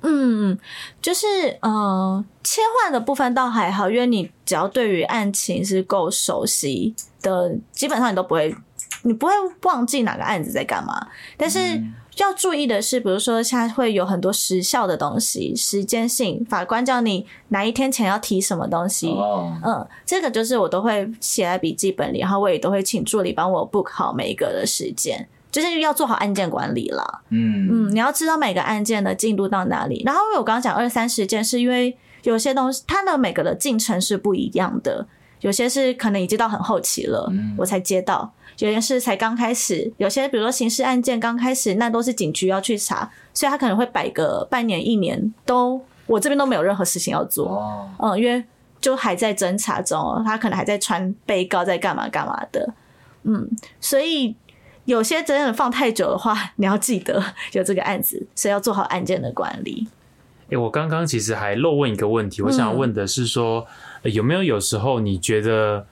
[0.09, 0.57] 嗯，
[1.03, 1.27] 就是
[1.61, 8.55] 呃，切换的部分倒还好，因为你只要对于案情是够熟悉的，基本上你都不会，
[9.03, 11.09] 你不会忘记哪个案子在干嘛。
[11.37, 11.83] 但是
[12.19, 25.29] 要注意的是，比如说现在会有很多时效的东西，时间性，法官叫你哪一天前要提什么东西，哦，嗯，这个就是我都会写在笔记本里，然后我也都会请助理帮我 book 好每一个的时间，
[25.62, 27.23] 就是要做好案件管理了。
[27.31, 30.03] 嗯嗯，你要知道每个案件的进度到哪里。
[30.05, 35.07] 然后我刚刚讲二三十件，是因为有些东西它的每个的进程是不一样的，
[35.40, 47.49] 有些是可能已经到很后期了，我才接到；有些是才刚开始，有些比如说刑事案件刚开始，那都是警局要去查，所以他可能会摆个半年、一年都，我这边都没有任何事情要做。
[47.49, 48.45] 哦，嗯，因为
[48.81, 52.75] 就还在侦查中哦，他可能还在传被告在干嘛干嘛的，
[53.23, 53.49] 嗯，
[53.81, 54.35] 所以
[54.87, 57.22] 有些真的放太久的话，你要记得
[57.53, 59.87] 有这个案子，所以要做好案件的管理。
[60.49, 63.66] 诶、我刚刚其实还漏问一个问题，我想问的是说，
[64.03, 65.85] 呃有没有有时候你觉得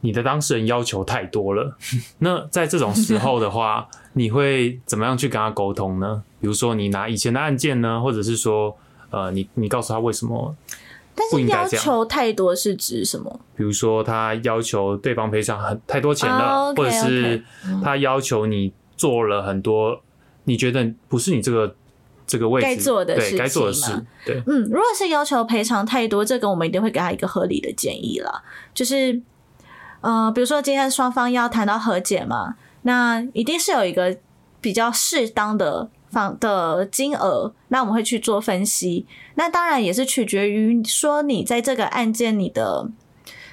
[0.00, 1.76] 你的当事人要求太多了？
[2.18, 6.22] 那在这种时候的话，你会怎么样去跟他沟通呢？
[6.40, 8.76] 比如说，你拿以前的案件呢，或者是说，
[9.10, 10.56] 呃，你你告诉他为什么？
[11.14, 13.40] 但是要求太多是指什么？
[13.56, 17.42] 比如说，他要求对方赔偿很太多钱了，或者是
[17.82, 20.00] 他要求你做了很多
[20.44, 21.74] 你觉得不是你这个
[22.26, 28.42] 这个位置该做的事对该做的事，对，嗯，如果是要求赔偿太多，这个我们一定会给他一个合理的建议了。
[28.72, 29.20] 就是，
[30.00, 34.16] 呃，比如说今天双方要谈到和解嘛，那一定是有一个
[34.60, 39.06] 比较适当的房的金额，那我们会去做分析。
[39.36, 42.90] 那当然也是取决于说你在这个案件你的，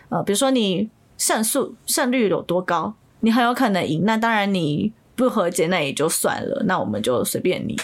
[0.09, 4.03] 呃，比如说你胜诉胜率有多高，你很有可能赢。
[4.03, 7.75] 那当然你不和解那也就算了，那我们就随便你。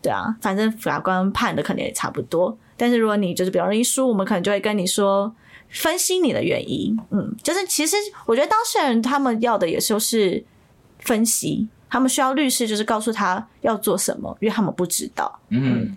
[0.00, 2.56] 对啊，反正法官判的可能也差不多。
[2.76, 5.34] 但是如果你就是比较容易输，我们可能就会跟你说
[5.68, 6.96] 分析你的原因。
[7.10, 10.44] 嗯，就是其实我觉得当事人他们要的也就是
[11.00, 15.38] 分析，他们需要律师就是告诉他要做什么，因为他们不知道。
[15.48, 15.96] 嗯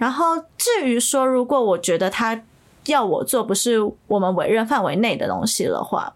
[0.00, 2.40] 然后至于说，如果我觉得他
[2.86, 6.14] 要我做不是我们委任范围内的东西的话，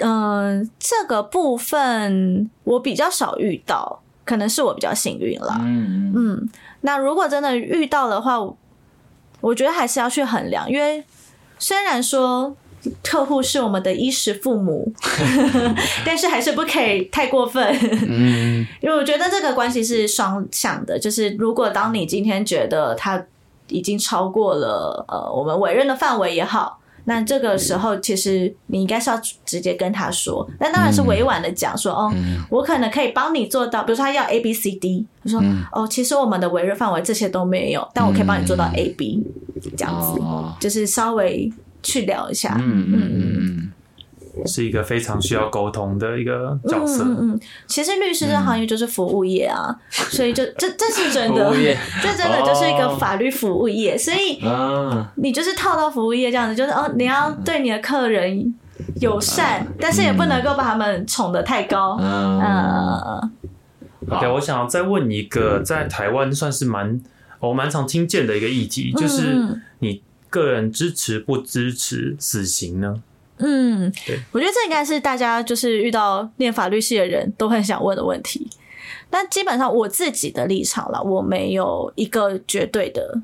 [0.00, 5.56] 嗯、这个部分我比较少遇到，可能是我比较幸运了。
[5.60, 6.50] 嗯嗯，
[6.82, 8.38] 那如果真的遇到的话，
[9.40, 11.04] 我觉得还是要去衡量，因为
[11.58, 12.56] 虽然说
[13.02, 14.92] 客户是我们的衣食父母，
[16.06, 17.64] 但是还是不可以太过分。
[18.06, 18.66] 嗯。
[18.80, 23.24] 因为我觉得这个关系是双向的，就是如果当你今天觉得他
[23.68, 32.12] 已经超过了呃我们委任的范围也好，那这个时候其实你应该是要直接跟他说，但当然是委婉的讲说，哦，
[32.50, 39.26] 我可能可以帮你做到，比如说他要 A B C D，他说、哦，其实我们的委任范围这些都没有，但我可以帮你做到 A B，、
[39.76, 40.54] 这样子，哦。
[40.60, 43.72] 就是稍微去聊一下，嗯嗯嗯嗯
[44.46, 47.02] 是一个非常需要沟通的一个角色。
[47.02, 47.36] 嗯
[47.66, 51.52] 其实律师这行业就是服务业啊，所以就这这是真的。
[52.00, 52.96] 这真的就是一个哦。
[52.96, 54.50] 法律服务业，所以嗯
[54.90, 55.12] 啊。
[55.16, 58.54] 你就是套到服务业这样子，就是哦，你要对你的客人
[59.00, 61.98] 友善，但是也不能够把他们宠得太高。
[62.00, 62.40] 嗯。
[62.40, 63.30] 嗯
[64.08, 67.00] ，OK，我想要再问一个，在台湾算是蛮
[67.40, 69.62] 我蛮常听见的一个议题，就是嗯。
[69.80, 73.02] 你个人支持不支持死刑呢？
[73.38, 78.48] 嗯对，我觉得这应该是大家就是遇到念法律系的人都很想问的问题。
[79.10, 83.20] 但基本上我自己的立场了，我没有一个绝对的，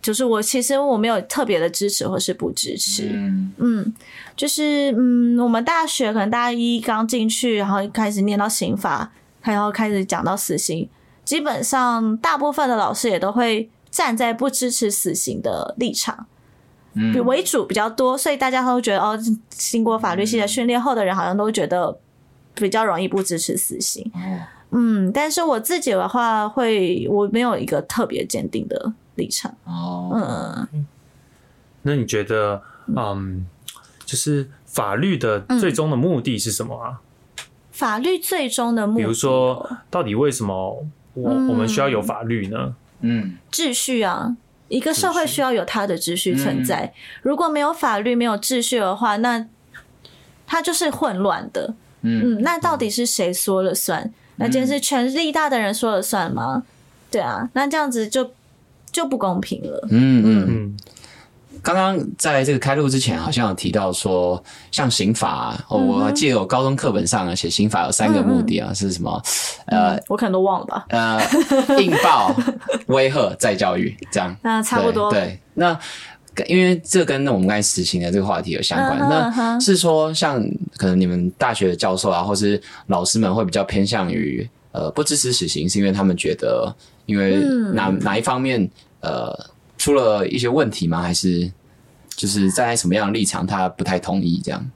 [0.00, 3.10] 就是我其实我没有特别的支持或是不支持。
[3.12, 3.94] 嗯嗯，
[4.34, 10.88] 就是嗯，我们大学可能大一刚进去，然后开始念到刑法，然后开始讲到死刑，
[11.24, 16.26] 基本上大部分的老师也都会站在不支持死刑的立场。
[17.24, 19.16] 为主比较多，所以大家都觉得哦，
[19.50, 21.96] 经过法律系的训练后的人好像都觉得
[22.54, 24.10] 比较容易不支持死刑。
[24.70, 29.54] 嗯，但是我自己的话会，我没有一个特别坚定的立场。
[29.64, 30.10] 哦
[30.72, 30.86] 嗯，
[31.82, 32.60] 那你觉得，
[32.96, 33.46] 嗯，
[34.04, 37.00] 就是法律的最终的目的是什么啊？
[37.70, 42.74] 法律最终的目的，比如说，到底为什么我嗯我们需要有法律呢？
[43.00, 44.36] 嗯秩序啊，
[44.68, 46.92] 一个社会需要有它的秩序存在。
[47.22, 49.46] 如果没有法律、没有秩序的话，那
[50.46, 51.74] 它就是混乱的。
[52.02, 54.12] 嗯嗯，那到底是谁说了算？
[54.36, 56.62] 那今天是权力大的人说了算吗？
[57.10, 58.32] 对啊，那这样子就
[58.92, 59.86] 就不公平了。
[59.90, 60.46] 嗯嗯。
[60.48, 60.76] 嗯，
[61.68, 69.22] 刚刚在这个开录之前，好像有提到说，像刑法、啊，哦，我还记得我高中课本上啊写刑法有三个目的啊，是什么？
[69.66, 70.86] 呃我可能都忘了吧？
[70.88, 71.20] 呃，
[71.78, 72.34] 应报、
[72.86, 74.34] 威吓、再教育，这样。
[74.40, 75.10] 那 差不多。
[75.10, 75.20] 对。
[75.20, 75.78] 对那
[76.46, 80.42] 因为这跟我们刚才死刑的这个话题有相关，那是说像
[80.78, 88.66] 可能你们大学的教授啊，或是老师们会比较偏向于呃不支持死刑，是因为他们觉得因为嗯哪、哪一方面
[89.00, 89.38] 呃
[89.76, 91.02] 出了一些问题吗？
[91.02, 91.50] 还是
[92.18, 94.70] 就是站在什么样的立场，他不太同意这样？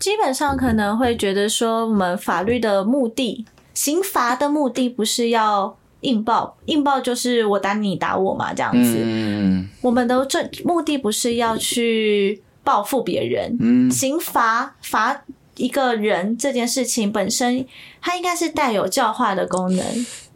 [0.00, 8.96] 基本上可能会觉得说，我们法律的目的，刑罚的目的不是要硬报，硬报就是我打你打我嘛，这样子。
[9.00, 15.22] 嗯我们的这目的不是要去报复别人，嗯刑罚罚
[15.56, 17.64] 一个人这件事情本身，
[18.00, 19.84] 它应该是带有教化的功能。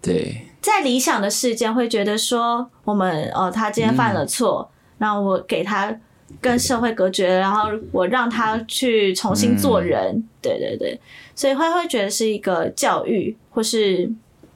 [0.00, 5.96] 对，在理想的世界，会觉得说，我们哦，他今天犯了错，那、我给他
[6.40, 10.98] 跟社会隔绝，然后我让他去重新做人，对对对，
[11.34, 14.10] 所以会会觉得是一个教育，或是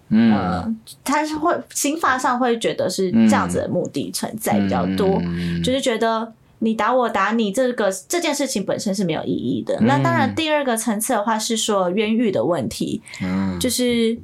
[0.08, 0.32] 嗯。
[0.32, 5.62] 呃，他是会刑法上会觉得是这样子的目的存在比较多，嗯。
[5.62, 9.76] 就是觉得你打我打你这个这件事情本身是没有意义的。
[9.80, 14.16] 嗯那当然，第二个层次的话是说冤狱的问题，嗯，就是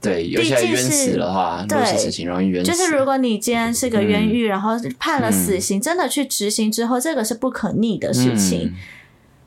[0.00, 8.72] 对，有些人毕竟是冤死的话，对落实事情容易冤死，就是如果你今天是个冤狱，然后判了死嗯刑，真的去执行之后，这个是不可逆的事情。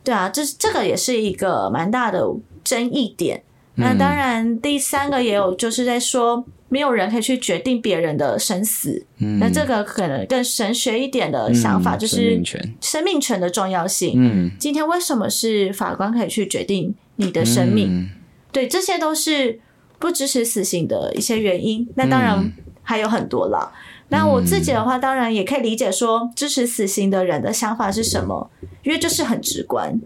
[0.03, 2.25] 对啊，这这个也是一个蛮大的
[2.63, 3.43] 争议点。
[3.75, 9.05] 那当然，第三个也有就是在说，没有人可以去决定别人的生死。
[9.19, 12.41] 嗯，那这个可能更神学一点的想法，就是
[12.81, 14.13] 生命权的重要性。
[14.17, 17.87] 嗯，今天为什么是法官可以去决定你的生命？
[17.89, 18.09] 嗯
[18.51, 19.59] 对，这些都是
[20.01, 21.87] 不支持死刑的一些原因。
[21.95, 22.51] 那当然嗯
[22.83, 23.71] 还有很多啦。
[24.09, 28.49] 那我自己的话，当然也可以理解说，支持死刑的人的想法是什么，
[28.83, 29.97] 因为就是很直观。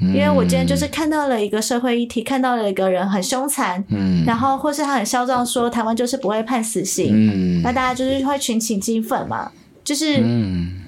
[0.00, 9.52] 因为我今天就是看到了一个社会议题，看到了一个人很凶残，嗯然后或是他很嚣张说台湾就是不会判死刑，嗯那大家就是会群情激愤嘛。
[9.84, 10.80] 就是嗯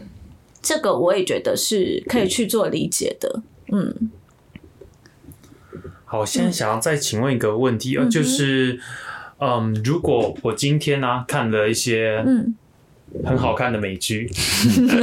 [0.63, 3.43] 这个，我也觉得是可以去做理解的。
[3.71, 4.04] 嗯
[6.15, 8.79] 好，现在想要再请问一个问题啊，就是，
[9.41, 12.55] 嗯，如果我今天呢、看了一些嗯，
[13.25, 14.31] 很好看的美剧，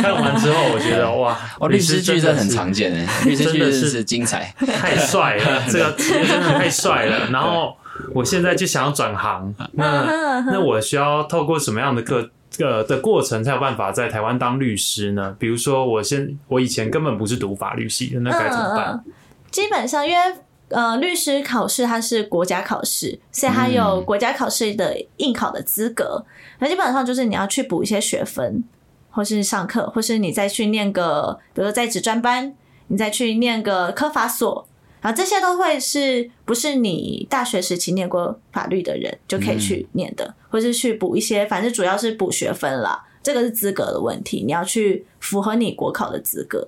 [0.02, 7.30] 看完之后我觉得 哇，哦，律师剧真的很常见诶，律师剧真的是精彩，太帅了，这个职业真的太帅了。
[7.30, 7.76] 然后
[8.14, 15.36] 我现在就想要转行，那那我需要透过什么样的课个的过程才有办法在台湾当律师呢？
[15.38, 18.92] 比如说，我先我以前根本不是读法律系的，那该怎么办？
[18.94, 19.14] 嗯嗯
[19.52, 20.24] 基本上，因为
[20.72, 26.26] 呃，律师考试它是国家考试，所以它有国家考试的应考的资格。
[26.60, 28.64] 那、基本上就是你要去补一些学分，
[29.10, 32.56] 或是上课，或是你再去念个，比如说在职专班，
[32.88, 34.68] 你再去念个科法所。
[35.02, 43.04] 然后这些都会是不是你大学时期念过法律的人就可以去念的，或是去补一些，反正主要是补学分啦。
[43.24, 46.66] 这个是资格的问题，你要去符合你国考的资格。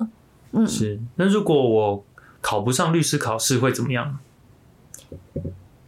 [0.52, 2.04] 嗯是，那如果我
[2.44, 4.20] 考不上律师考试会怎么样？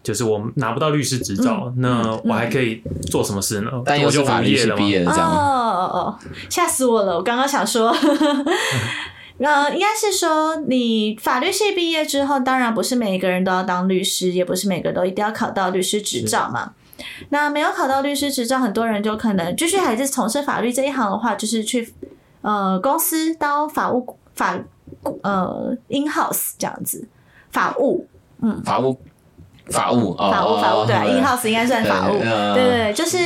[0.02, 3.72] 就是我拿不到律师执照，那我还可以做什么事呢？
[3.84, 4.72] 但又我就是法律系？
[4.74, 5.28] 毕业的这样？
[5.28, 7.16] 哦哦哦，吓死我了！
[7.16, 7.90] 我刚刚想说，
[9.40, 16.74] 呃，应该是说你法律系毕业之后，当然不是每一个人都要当律师，也不是每个人都一定要考到律师执照嘛。
[17.30, 21.92] 那没有考到律师执照，很多人就可能继续还是从事法律这一行的话，就是去
[22.42, 24.56] 呃公司当法务法
[25.24, 27.08] 呃 in house 这样子，
[27.52, 28.08] 法务
[28.42, 28.62] 嗯。
[28.64, 29.00] 法务，
[29.68, 32.54] 法务，哦法务法务对啊，in house 应该算法务，对嗯。
[32.54, 33.18] 对对对，就是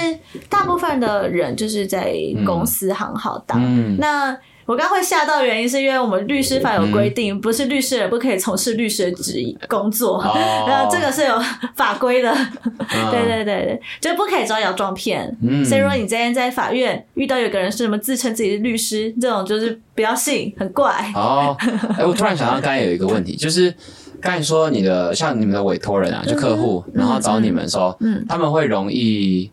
[0.49, 2.13] 大部分的人就是在
[2.45, 3.59] 公司行号当。
[3.61, 3.97] 嗯。
[3.99, 4.37] 那
[4.69, 11.41] 我刚会吓到，原因是因为我们律师法有规定，不是律师人不可以从事律师的职业工作，哦然后这个是有
[11.75, 12.31] 法规的。
[12.31, 13.09] 嗯。
[13.09, 15.35] 对对对对，就不可以招摇撞骗。
[15.41, 15.65] 嗯。
[15.65, 21.11] 所以如果你今天在法院遇到有个人是什么自称自己是律师，这种就是不要信，很怪。
[21.15, 21.57] 哦，
[21.97, 23.73] 哎，我突然想到，刚才有一个问题，就是
[24.21, 28.23] 刚才说你的像你们的委托人啊，就客户，然后找你们说，嗯。
[28.29, 29.49] 他们会容易，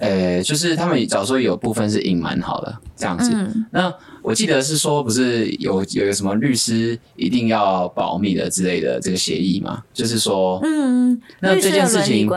[0.00, 9.82] 呃，就是他们假如说有部分是隐瞒好了这样子，嗯那我记得是说不是有有一个什么律师一定要保密的之类的这个协议嘛？
[9.92, 12.28] 就是说，嗯，那这件事情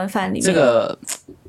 [0.42, 0.98] 这个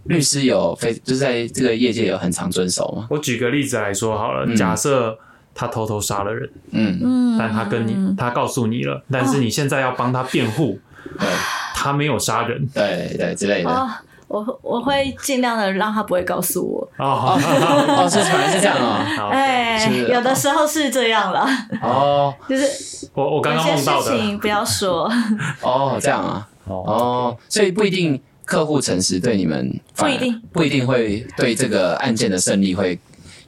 [0.05, 3.07] 律师有非就是在这个业界有很常遵守吗？
[3.11, 5.17] 我举个例子来说好了，嗯假设
[5.55, 10.79] 他偷偷杀了人，嗯，嗯，但他跟你他告诉你了，但是你现在要帮他辩护，
[11.19, 11.29] 对
[11.75, 13.71] 他没有杀人对对之类的。
[13.71, 13.91] 哦，
[14.31, 16.89] 我我会尽量的让他不会告诉我。
[17.05, 17.35] 哦，
[17.99, 19.05] 哦，是反正是这样哦。
[19.17, 21.45] 好，哎，有的时候是这样了，
[21.83, 25.11] 哦就是我我刚刚有些事梦到的情不要说，
[25.63, 26.49] 哦，这样啊。
[26.67, 32.97] 哦，哦，所以不一定客户诚实对你们不一定不一定会对这个案件的胜利会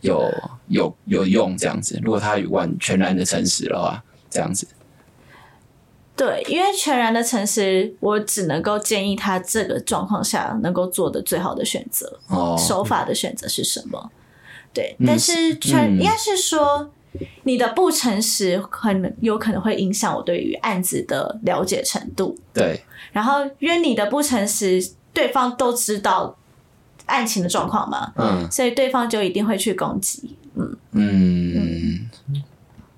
[0.01, 0.29] 有
[0.67, 1.97] 有有用这样子。
[2.03, 4.67] 如果他完全然的诚实的话，这样子。
[6.25, 14.11] 对，因为全然的诚实，我只能够建议他这个状况下能够做的最好的选择，哦，手法的选择是什么？
[14.73, 16.91] 对，嗯但是全、嗯应该是说。
[17.43, 26.35] 你的不诚实很有可能会影响我对于案子的了解程度，对，然后因为你的不诚实，对方都知道
[27.05, 30.35] 案情的状况嘛，嗯所以对方就一定会去攻击。
[30.55, 32.09] 嗯嗯。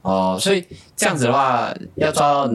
[0.05, 0.63] 哦，所以
[0.95, 2.51] 这样子的话，要抓到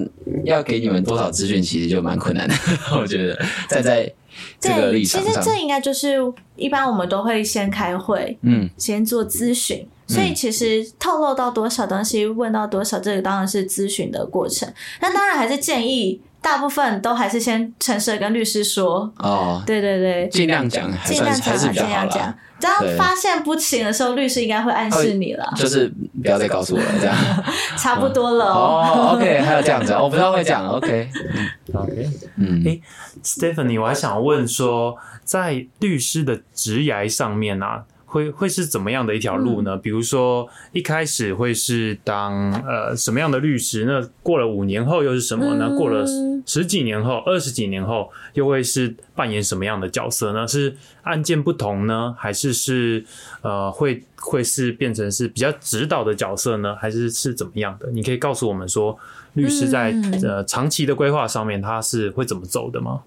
[0.45, 2.53] 要给你们多少资讯，其实就蛮困难的。
[3.01, 3.35] 我觉得
[3.67, 4.11] 站在
[4.59, 6.17] 这个，立场上，其实这应该就是
[6.55, 9.87] 一般我们都会先开会，嗯先做咨询。
[10.07, 14.71] 所以其实透露到多少东西，问到多少，这个当然是咨询的过程。
[15.01, 19.11] 那当然还是建议大部分都还是先诚实的跟律师说。
[19.17, 22.61] 哦，对对对，尽量讲，尽量讲尽量讲啦。。
[22.61, 25.87] 这样对发现不行的时候，律师应该会暗示你了，就是
[26.21, 27.15] 不要再告诉我了，这样。
[27.77, 28.83] 差不多了哦。
[28.83, 32.09] 哦，OK，还有这样子，我不知道会讲，OK，OK。
[32.35, 32.81] 嗯诶
[33.23, 39.77] Stephanie，我还想问说，在律师的职涯上面啊，会会是怎么样的一条路呢？
[39.77, 43.85] 比如说一开始会是当呃什么样的律师？
[43.85, 45.67] 那过了五年后又是什么呢？
[45.69, 50.47] 嗯过了十十几年后、二十几年后，又会是扮演什么样的角色呢？
[50.47, 53.05] 是案件不同呢，还是是
[53.41, 56.75] 呃会会是变成是比较指导的角色呢？
[56.75, 57.91] 还是是怎么样的？
[57.91, 58.97] 你可以告诉我们说，
[59.33, 63.01] 律师在、嗯呃长期的规划上面，他是会怎么走的吗？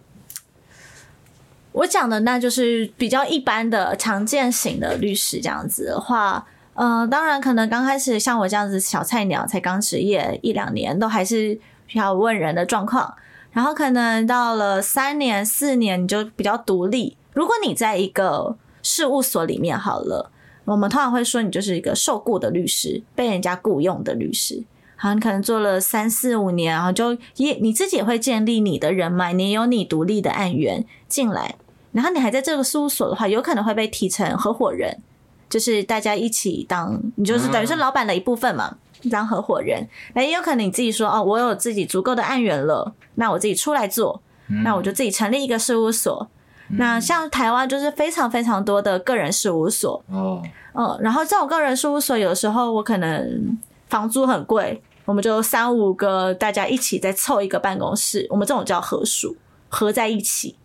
[1.72, 13.14] 我讲的那就是比较一般的常见型的律师这样子的话，呃，当然可能刚开始像我这样子小菜鸟，才刚职业一两年，都还是比较问人的状况。
[13.52, 17.16] 然后可能到了三年、四年，你就比较独立。
[17.34, 20.30] 如果你在一个事务所里面好了，
[20.64, 24.64] 我们通常会说你就是一个受雇的律师，被人家雇佣的律师。
[24.96, 31.56] 好，你可能做了三四五年，然后就也你自己也会建立你的人脉，你有你独立的案源进来，
[31.92, 34.98] 然后你还在这个事务所的话，有可能会被提成合伙人，
[35.48, 38.76] 就是大家一起当，你就是等于是老板的一部分嘛，
[39.10, 39.86] 当合伙人。
[40.14, 44.22] 那也有可能你自己说哦，我有自己足够的案源了，那我自己出来做，
[44.64, 46.28] 那我就自己成立一个事务所。
[46.78, 53.58] 那像台湾就是非常非常多的个人事务所，哦，嗯，然后这种个人事务所有时候我可能
[53.90, 59.36] 房租很贵，我们就三五个大家一起再凑一个办公室，我们这种叫合署，
[59.68, 60.56] 合在一起。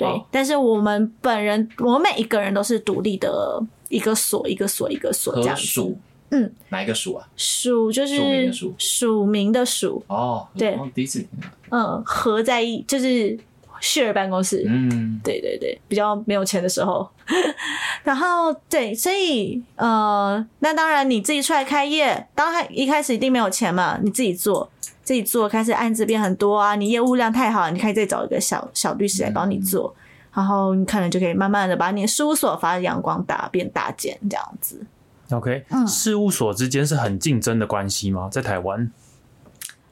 [0.00, 5.96] 对，哦但是我们本人，我们每一个人都是独立的一个所，一个所，一个所这样子。
[6.32, 7.26] 嗯，哪一个署啊？
[7.36, 10.74] 署就是的署署名的署，哦，对。
[10.74, 11.26] 哦第一次，
[11.70, 13.36] 嗯，合在一就是
[13.82, 14.64] share 办公室。
[14.66, 17.08] 嗯，对对对，比较没有钱的时候，
[18.04, 24.70] 然后对，所以呃，那当然你自己出来开业，当然一开始一定没有钱嘛，你自己做，
[25.10, 29.92] 自己做，开始案子变很多啊，你业务量太好，你可以再找一个小小律师来帮你做，
[30.32, 34.86] 然后你可能就可以慢慢的把你的事务所发扬光大，变大件这样子。
[35.32, 35.84] OK，、嗯。
[35.84, 38.28] 事务所之间是很竞争的关系吗？
[38.30, 38.88] 在台湾，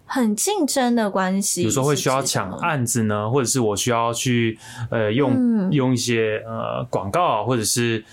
[0.06, 4.56] 很竞争的关系，比如说会需要抢案子呢，或者是我需要去
[4.88, 5.72] 呃用、嗯。
[5.72, 8.04] 用一些呃广告啊，或者是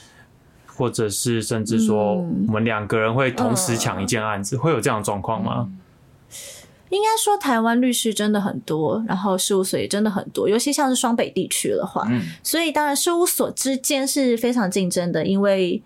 [0.65, 2.45] 或者是甚至说嗯。
[2.47, 5.69] 我们两个人会同时抢一件案子，会有这样的状况吗？
[6.95, 15.81] 应该说，台湾律师真的很多，然后事务所也真的很多，尤其像是双北地区的话，嗯所以当然事务所之间是非常竞争的，因为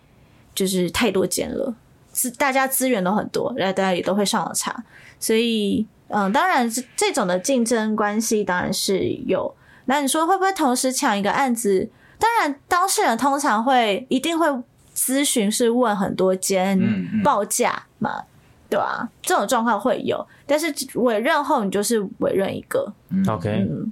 [0.54, 1.74] 就是太多间了，
[2.12, 4.84] 资大家资源都很多，然后大家也都会上网查，
[5.20, 9.54] 所以嗯，当然这这种的竞争关系当然是有。
[9.86, 11.90] 那你说会不会同时抢一个案子？
[12.20, 14.46] 当然，当事人通常会一定会
[14.94, 16.78] 咨询，是问很多间
[17.24, 18.24] 报价嘛，
[18.70, 22.94] 对啊、这种状况会有，但是委任后你就是委任一个
[23.28, 23.92] ，OK，、嗯，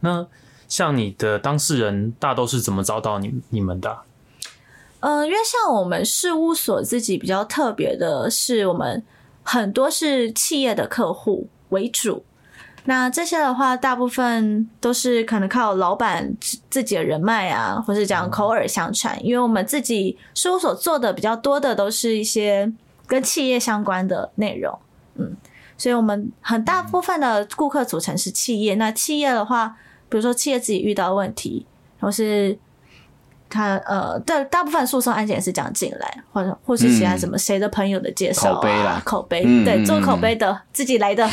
[0.00, 0.26] 那
[0.66, 4.02] 像你的当事人大都是怎么找到你你们的啊、
[5.00, 9.02] 嗯，因为像我们事务所自己比较特别的是，我们
[9.42, 12.24] 很多是企业的客户为主。
[12.84, 19.22] 那这些的话，大部分都是可能靠老板自自己的人脉啊，或是讲口耳相传。
[19.24, 22.72] 因为我们自己事务所做的比较多的都是一些
[23.10, 24.78] 跟企业相关的内容，
[25.16, 25.36] 嗯，
[25.76, 28.76] 所以我们很大部分的顾客组成是企业。
[28.76, 29.76] 那企业的话，
[30.08, 31.66] 比如说企业自己遇到问题，
[31.98, 32.56] 或是
[33.48, 41.28] 他呃，对，大部分诉讼案件也是这样进来，或者或是其他什么谁的朋友的介绍、啊口碑啦口碑，嗯对，做嗯口碑的，自己来的，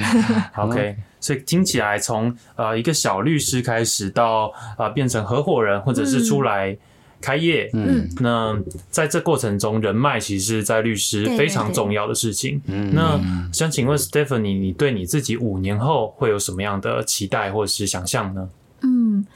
[0.56, 6.74] OK，所以听起来从呃一个小律师开始到呃变成合伙人，或者是出来
[7.20, 8.58] 开业，嗯，那
[8.90, 12.60] 在这过程中，人脉其实在律师非常重要的事情。
[12.66, 13.20] 嗯那
[13.52, 18.48] 想请问 Stephanie，你对你自己五年后会有什么样的期待或者是想象呢？
[18.82, 19.26] 嗯。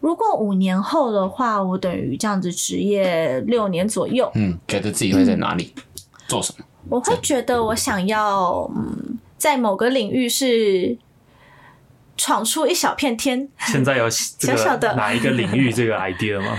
[0.00, 5.72] 如果五年后的话，我等于这样子职业六年左右，嗯，觉得自己会在哪里
[6.26, 6.64] 做什么？
[6.88, 10.98] 我会觉得我想要，嗯，在某个领域是
[12.16, 16.58] 闯出一小片天，现在有这小小的哪一个领域这个 idea 吗？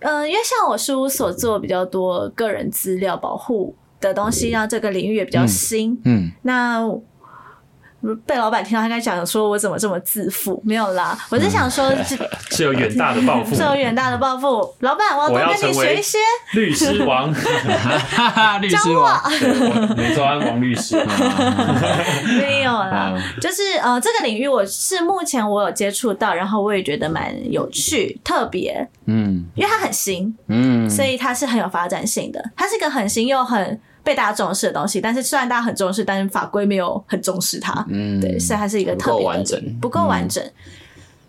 [0.00, 6.00] 嗯，因为像我事务所做比较多个人资料保护的东西，让这个领域也比较新。
[6.04, 6.80] 嗯，那
[8.26, 10.60] 被老板听到，他应该讲说我怎么这么自负？
[10.64, 12.16] 没有啦，我是想说，这
[12.56, 14.74] 是有远大的抱负是，有远大的抱负。
[14.80, 16.18] 老板，我要多跟你学一些。
[16.54, 20.96] 律师王，哈哈，律师王，对我美洲安王律师。
[22.38, 32.42] 没有啦，嗯就是呃，这个领域我是目前我有接触到，然后我也觉得蛮有趣、特别，嗯因为它很新，嗯，所以它是很有发展性的。
[32.56, 37.84] 它是一个很新又很被大家重视的东西，但是虽然大家很重视，但是法规没有很重视它。
[37.88, 39.78] 嗯，对，所以它是一个特别的完整。
[39.80, 40.42] 不够完整。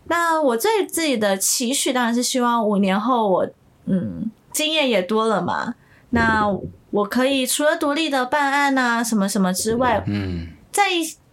[0.06, 3.48] 那我对自己的期许当然是希望五年后我
[3.86, 5.76] 嗯经验也多了嘛，
[6.10, 6.46] 那
[6.90, 10.84] 我可以除了独立的办案啊什么什么之外，嗯，在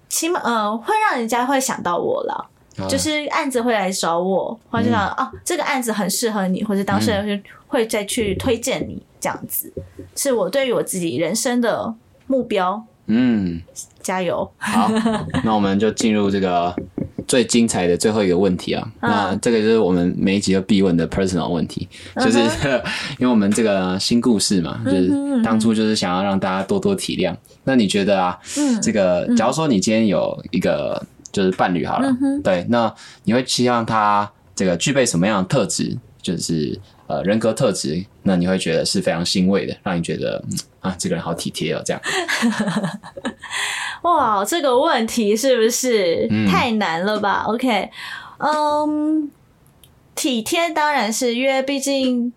[0.09, 2.35] 起码呃会让人家会想到我了。
[2.35, 2.87] 啊。
[2.87, 9.73] 就是案子会来找我，或者想、哦，这个案子很适合你，或者当事人会会再去推荐你，这样子
[10.15, 11.95] 是我对于我自己人生的
[12.27, 12.85] 目标。
[13.11, 13.63] 嗯，
[14.03, 14.51] 加油！
[14.59, 14.91] 好，
[15.43, 16.77] 那我们就进入这个
[17.27, 18.87] 最精彩的最后一个问题啊。
[19.01, 22.39] 嗯那这个就是我们每一集都必问的 personal 问题，就是
[23.19, 25.09] 因为我们这个新故事嘛，就是
[25.43, 27.35] 当初就是想要让大家多多体谅。
[27.65, 31.03] 那你觉得啊，嗯这个假如说你今天有一个
[31.33, 32.15] 就是伴侣好了，
[32.45, 32.95] 对，那
[33.25, 35.97] 你会希望他这个具备什么样的特质？
[36.21, 36.79] 就是
[37.09, 42.01] 呃人格特质，那你会觉得是非常欣慰的，让你觉得嗯啊这个人好体贴哦，这样。
[44.03, 47.91] 哇，这个问题是不是嗯太难了吧、o k
[48.39, 49.29] 嗯，
[50.15, 52.33] 体贴当然是因为毕竟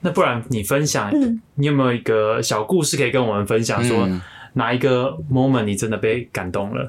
[0.00, 3.82] 那不然你分享，嗯你有没有一个小故事可以跟我们分享？
[3.82, 4.20] 说嗯
[4.54, 6.86] 哪一个 moment 你真的被感动了？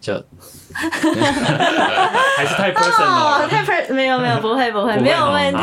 [0.00, 0.14] 就
[0.74, 3.46] 还是太 personal。
[3.48, 5.58] 太 per 没有没有 不会不会没有问题。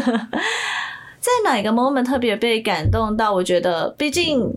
[1.20, 3.32] 在哪个 moment 特别被感动到？
[3.32, 4.50] 我觉得，毕竟，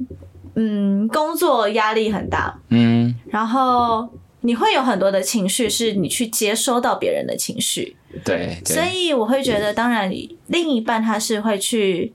[0.55, 4.07] 嗯，工作压力很大，嗯，然后
[4.41, 10.09] 你会有很多的情绪，是你去接收到别人的情绪，对对，所以我会觉得，当然，
[10.47, 12.13] 另一半他是会去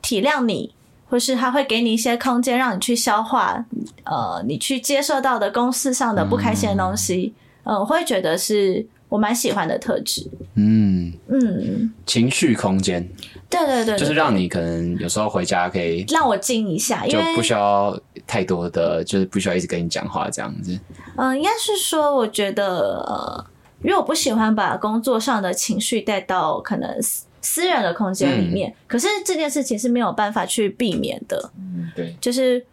[0.00, 0.74] 体谅你，
[1.14, 3.64] 或是他会给你一些空间，让你去消化，
[4.02, 10.28] 呃，你去接受到的公司上的不开心的东西，呃，我会觉得是我蛮喜欢的特质。
[10.56, 13.08] 嗯，嗯，情绪空间。
[13.48, 17.96] 对对对对就是让你可能有时候回家可以让我静一下，就不需要
[18.26, 20.76] 太多的，就是不需要一直跟你讲话这样子。
[21.14, 23.46] 嗯、应该是说，我觉得呃，
[23.84, 27.00] 因为我不喜欢把工作上的情绪带到可能
[27.44, 32.64] 私私人的空间里面，可是这件事情是没有办法去避免的，嗯对，就是。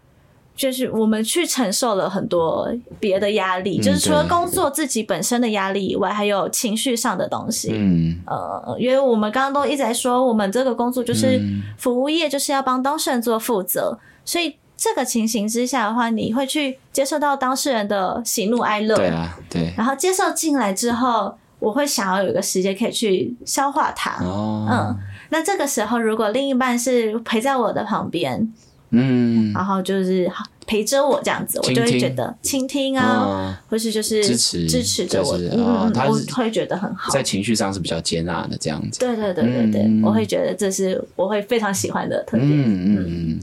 [0.53, 7.72] 就是我们去承受了很多别的压力，嗯就是除了工作自己本身的压力以外，还有情绪上的东西。
[7.74, 24.22] 嗯，呃，因为我们刚刚都一直在说，我们这个工作就是嗯服务业，就是要帮当事人做负责，所以这个情形之下的话，你会去接受到当事人的喜怒哀乐，对啊，对，然后接受进来之后，我会想要有一个时间可以去消化它。
[24.26, 24.99] 哦，嗯，
[25.30, 28.51] 那这个时候如果另一半是陪在我的旁边，
[28.89, 30.30] 嗯，然后就是
[30.66, 33.55] 陪着我这样子，我就会觉得倾听啊，嗯。
[33.70, 37.14] 或是就是支持支持着我，就是嗯我会觉得很好。
[37.14, 38.99] 在情绪上是比较接纳的这样子。
[38.99, 40.01] 对对对对对，嗯。
[40.03, 42.49] 我会觉得这是我会非常喜欢的特点。
[42.49, 43.39] 嗯嗯嗯，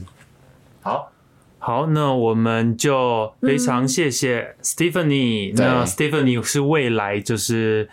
[0.81, 1.11] 好，
[1.57, 5.65] 好，那我们就非常谢谢 Stephanie、对。
[5.65, 7.89] 那 Stephanie 是未来就是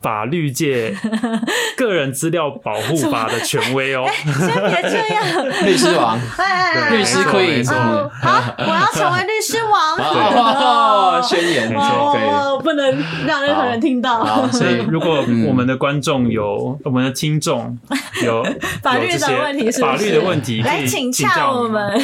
[0.00, 0.94] 法律界
[1.76, 4.06] 个人资料保护法的权威哦。
[4.24, 9.96] 先别这样， 律师王，哎，律师没错 queen 没错嗯，好，我要成为律师王。
[9.98, 14.24] 哦， 宣言，没错可以，哦，不能让任何人听到。
[14.24, 17.76] 好，所以，如果我们的观众有、我们的听众
[18.22, 18.44] 有
[18.82, 21.98] 法律的问题是法律的问题，可以来请洽我们。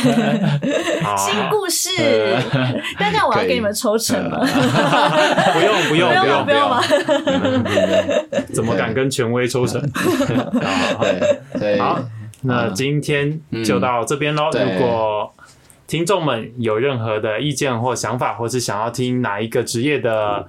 [1.16, 1.90] 新故事，
[2.98, 4.38] 但这样我要给你们抽成了。
[5.52, 6.70] 不用不用不用用不用。
[6.70, 6.82] 吗？
[8.52, 9.80] 怎么敢跟权威抽成？
[11.78, 11.98] 好，
[12.42, 14.50] 那今天就到这边喽。
[14.52, 15.32] 如果
[15.86, 20.48] 听众们有任何的意见或想法，或是想要听哪一个职业的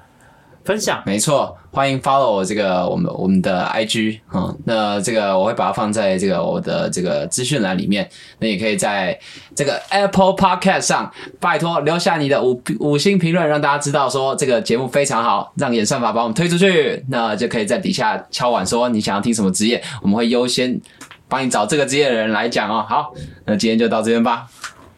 [0.66, 8.10] 分享，没错，欢迎 follow 我这个我们我们的 IG 嗯，那这个我会把它放在这个我的这个资讯栏里面，
[8.40, 9.18] 那也可以在
[9.56, 20.82] 这个 Apple Podcast 上，拜托留下你的五五星评论，让大家知道说这个节目非常好，让演算法把我们推出去，那就可以在底下敲碗说你想要听什么职业，我们会优先
[21.30, 22.84] 帮你找这个职业的人来讲哦。
[22.90, 23.14] 好，
[23.46, 24.48] 那今天就到这边吧，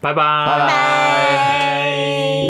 [0.00, 0.46] 拜拜。
[0.46, 2.38] 拜拜。